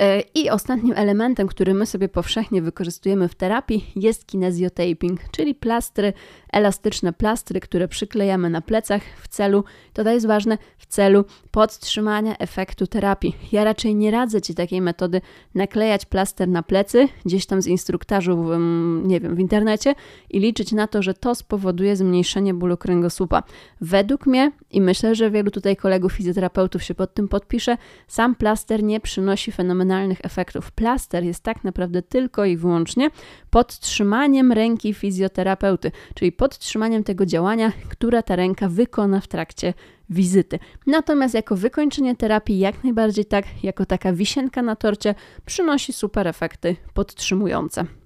E, 0.00 0.22
I 0.34 0.50
ostatnim 0.50 0.92
elementem, 0.96 1.48
który 1.48 1.74
my 1.74 1.86
sobie 1.86 2.08
powszechnie 2.08 2.62
wykorzystujemy 2.62 3.28
w 3.28 3.34
terapii, 3.34 3.92
jest 3.96 4.26
kinesiotaping, 4.26 5.20
czyli 5.30 5.54
plastry, 5.54 6.12
elastyczne 6.52 7.12
plastry, 7.12 7.60
które 7.60 7.88
przyklejamy 7.88 8.50
na 8.50 8.60
plecach 8.60 9.02
w 9.22 9.28
celu, 9.28 9.64
to 9.92 10.10
jest 10.10 10.26
ważne, 10.26 10.58
w 10.78 10.86
celu 10.86 11.24
podtrzymania 11.50 12.36
efektu 12.38 12.86
terapii. 12.86 13.36
Ja 13.52 13.64
raczej 13.64 13.94
nie 13.94 14.10
radzę 14.10 14.40
Ci 14.40 14.54
takiej 14.54 14.80
metody 14.80 15.20
naklejać 15.54 16.06
plaster 16.06 16.48
na 16.48 16.62
plecy, 16.62 17.08
gdzieś 17.24 17.46
tam 17.46 17.62
z 17.62 17.66
instruktażu, 17.66 18.44
w, 18.44 18.58
nie 19.06 19.20
wiem, 19.20 19.34
w 19.34 19.38
internecie 19.38 19.94
i 20.30 20.40
liczyć 20.40 20.72
na 20.72 20.86
to, 20.86 21.02
że 21.02 21.14
to 21.14 21.34
spowoduje 21.34 21.96
zmniejszenie 21.96 22.54
bólu 22.54 22.76
kręgosłupa. 22.76 23.42
Według 23.80 24.26
mnie 24.26 24.52
i 24.70 24.80
myślę, 24.80 25.14
że 25.14 25.30
wielu 25.30 25.50
tutaj 25.50 25.76
kolegów 25.76 26.12
fizjoterapeutów 26.12 26.82
się 26.82 26.94
pod 26.94 27.14
tym 27.14 27.28
podpisze, 27.28 27.76
sam 28.08 28.34
plaster 28.34 28.82
nie 28.82 29.00
przynosi 29.00 29.52
fenomenalnego 29.52 29.89
efektów. 30.22 30.72
Plaster 30.72 31.24
jest 31.24 31.42
tak 31.42 31.64
naprawdę 31.64 32.02
tylko 32.02 32.44
i 32.44 32.56
wyłącznie 32.56 33.10
podtrzymaniem 33.50 34.52
ręki 34.52 34.94
fizjoterapeuty, 34.94 35.92
czyli 36.14 36.32
podtrzymaniem 36.32 37.04
tego 37.04 37.26
działania, 37.26 37.72
które 37.88 38.22
ta 38.22 38.36
ręka 38.36 38.68
wykona 38.68 39.20
w 39.20 39.28
trakcie 39.28 39.74
wizyty. 40.10 40.58
Natomiast 40.86 41.34
jako 41.34 41.56
wykończenie 41.56 42.16
terapii, 42.16 42.58
jak 42.58 42.84
najbardziej 42.84 43.24
tak, 43.24 43.44
jako 43.62 43.86
taka 43.86 44.12
wisienka 44.12 44.62
na 44.62 44.76
torcie, 44.76 45.14
przynosi 45.46 45.92
super 45.92 46.28
efekty 46.28 46.76
podtrzymujące. 46.94 47.99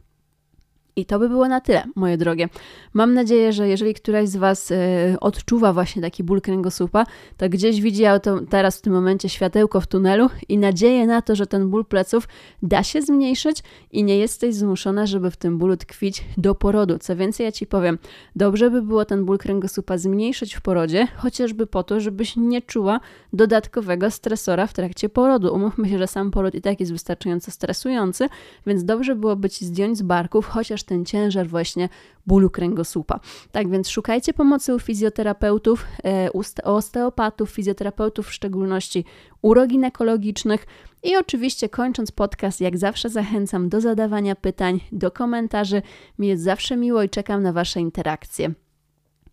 I 0.96 1.06
to 1.06 1.18
by 1.18 1.28
było 1.28 1.48
na 1.48 1.60
tyle, 1.60 1.84
moje 1.96 2.16
drogie. 2.16 2.48
Mam 2.92 3.14
nadzieję, 3.14 3.52
że 3.52 3.68
jeżeli 3.68 3.94
któraś 3.94 4.28
z 4.28 4.36
Was 4.36 4.70
y, 4.70 4.76
odczuwa 5.20 5.72
właśnie 5.72 6.02
taki 6.02 6.24
ból 6.24 6.40
kręgosłupa, 6.40 7.06
to 7.36 7.48
gdzieś 7.48 7.80
widzi 7.80 8.04
to 8.22 8.40
teraz 8.40 8.78
w 8.78 8.80
tym 8.80 8.92
momencie 8.92 9.28
światełko 9.28 9.80
w 9.80 9.86
tunelu 9.86 10.30
i 10.48 10.58
nadzieję 10.58 11.06
na 11.06 11.22
to, 11.22 11.36
że 11.36 11.46
ten 11.46 11.70
ból 11.70 11.84
pleców 11.84 12.28
da 12.62 12.82
się 12.82 13.02
zmniejszyć 13.02 13.62
i 13.92 14.04
nie 14.04 14.18
jesteś 14.18 14.54
zmuszona, 14.54 15.06
żeby 15.06 15.30
w 15.30 15.36
tym 15.36 15.58
bólu 15.58 15.76
tkwić 15.76 16.24
do 16.36 16.54
porodu. 16.54 16.98
Co 16.98 17.16
więcej, 17.16 17.44
ja 17.44 17.52
Ci 17.52 17.66
powiem, 17.66 17.98
dobrze 18.36 18.70
by 18.70 18.82
było 18.82 19.04
ten 19.04 19.24
ból 19.24 19.38
kręgosłupa 19.38 19.98
zmniejszyć 19.98 20.54
w 20.54 20.60
porodzie, 20.60 21.06
chociażby 21.16 21.66
po 21.66 21.82
to, 21.82 22.00
żebyś 22.00 22.36
nie 22.36 22.62
czuła 22.62 23.00
dodatkowego 23.32 24.10
stresora 24.10 24.66
w 24.66 24.72
trakcie 24.72 25.08
porodu. 25.08 25.54
Umówmy 25.54 25.88
się, 25.88 25.98
że 25.98 26.06
sam 26.06 26.30
poród 26.30 26.54
i 26.54 26.60
tak 26.60 26.80
jest 26.80 26.92
wystarczająco 26.92 27.50
stresujący, 27.50 28.28
więc 28.66 28.84
dobrze 28.84 29.16
byłoby 29.16 29.50
Ci 29.50 29.66
zdjąć 29.66 29.98
z 29.98 30.02
barków 30.02 30.46
chociaż 30.46 30.83
ten 30.84 31.04
ciężar 31.04 31.48
właśnie 31.48 31.88
bólu 32.26 32.50
kręgosłupa. 32.50 33.20
Tak 33.52 33.70
więc 33.70 33.88
szukajcie 33.88 34.34
pomocy 34.34 34.74
u 34.74 34.78
fizjoterapeutów, 34.78 35.86
e, 36.04 36.30
u 36.32 36.42
osteopatów, 36.64 37.50
fizjoterapeutów 37.50 38.26
w 38.26 38.32
szczególności 38.32 39.04
uroginekologicznych 39.42 40.66
i 41.02 41.16
oczywiście 41.16 41.68
kończąc 41.68 42.12
podcast, 42.12 42.60
jak 42.60 42.78
zawsze 42.78 43.10
zachęcam 43.10 43.68
do 43.68 43.80
zadawania 43.80 44.34
pytań, 44.34 44.80
do 44.92 45.10
komentarzy. 45.10 45.82
Mi 46.18 46.28
jest 46.28 46.42
zawsze 46.42 46.76
miło 46.76 47.02
i 47.02 47.08
czekam 47.08 47.42
na 47.42 47.52
Wasze 47.52 47.80
interakcje. 47.80 48.54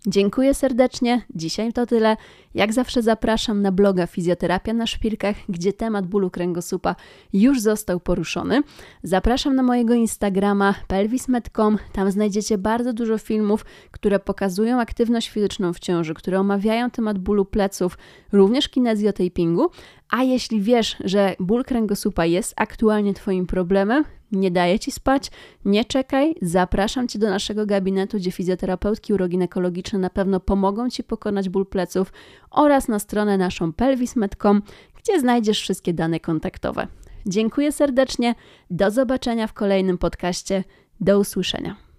Dziękuję 0.07 0.53
serdecznie. 0.53 1.21
Dzisiaj 1.35 1.73
to 1.73 1.85
tyle. 1.85 2.17
Jak 2.53 2.73
zawsze 2.73 3.01
zapraszam 3.01 3.61
na 3.61 3.71
bloga 3.71 4.07
Fizjoterapia 4.07 4.73
na 4.73 4.87
Szpilkach, 4.87 5.35
gdzie 5.49 5.73
temat 5.73 6.07
bólu 6.07 6.29
kręgosłupa 6.29 6.95
już 7.33 7.61
został 7.61 7.99
poruszony. 7.99 8.61
Zapraszam 9.03 9.55
na 9.55 9.63
mojego 9.63 9.93
Instagrama 9.93 10.75
pelvismed.com. 10.87 11.77
Tam 11.93 12.11
znajdziecie 12.11 12.57
bardzo 12.57 12.93
dużo 12.93 13.17
filmów, 13.17 13.65
które 13.91 14.19
pokazują 14.19 14.79
aktywność 14.79 15.29
fizyczną 15.29 15.73
w 15.73 15.79
ciąży, 15.79 16.13
które 16.13 16.39
omawiają 16.39 16.89
temat 16.89 17.19
bólu 17.19 17.45
pleców, 17.45 17.97
również 18.31 18.69
kinezjotapingu. 18.69 19.69
A 20.09 20.23
jeśli 20.23 20.61
wiesz, 20.61 20.95
że 20.99 21.35
ból 21.39 21.63
kręgosłupa 21.63 22.25
jest 22.25 22.53
aktualnie 22.57 23.13
Twoim 23.13 23.47
problemem, 23.47 24.03
nie 24.31 24.51
daje 24.51 24.79
Ci 24.79 24.91
spać, 24.91 25.31
nie 25.65 25.85
czekaj, 25.85 26.35
zapraszam 26.41 27.07
Cię 27.07 27.19
do 27.19 27.29
naszego 27.29 27.65
gabinetu, 27.65 28.17
gdzie 28.17 28.31
fizjoterapeutki 28.31 29.13
uroginekologiczne 29.13 29.99
na 29.99 30.09
pewno 30.09 30.39
pomogą 30.39 30.89
Ci 30.89 31.03
pokonać 31.03 31.49
ból 31.49 31.65
pleców 31.65 32.13
oraz 32.51 32.87
na 32.87 32.99
stronę 32.99 33.37
naszą 33.37 33.73
pelvismed.com, 33.73 34.61
gdzie 35.03 35.19
znajdziesz 35.19 35.61
wszystkie 35.61 35.93
dane 35.93 36.19
kontaktowe. 36.19 36.87
Dziękuję 37.25 37.71
serdecznie, 37.71 38.35
do 38.69 38.91
zobaczenia 38.91 39.47
w 39.47 39.53
kolejnym 39.53 39.97
podcaście, 39.97 40.63
do 40.99 41.19
usłyszenia. 41.19 41.90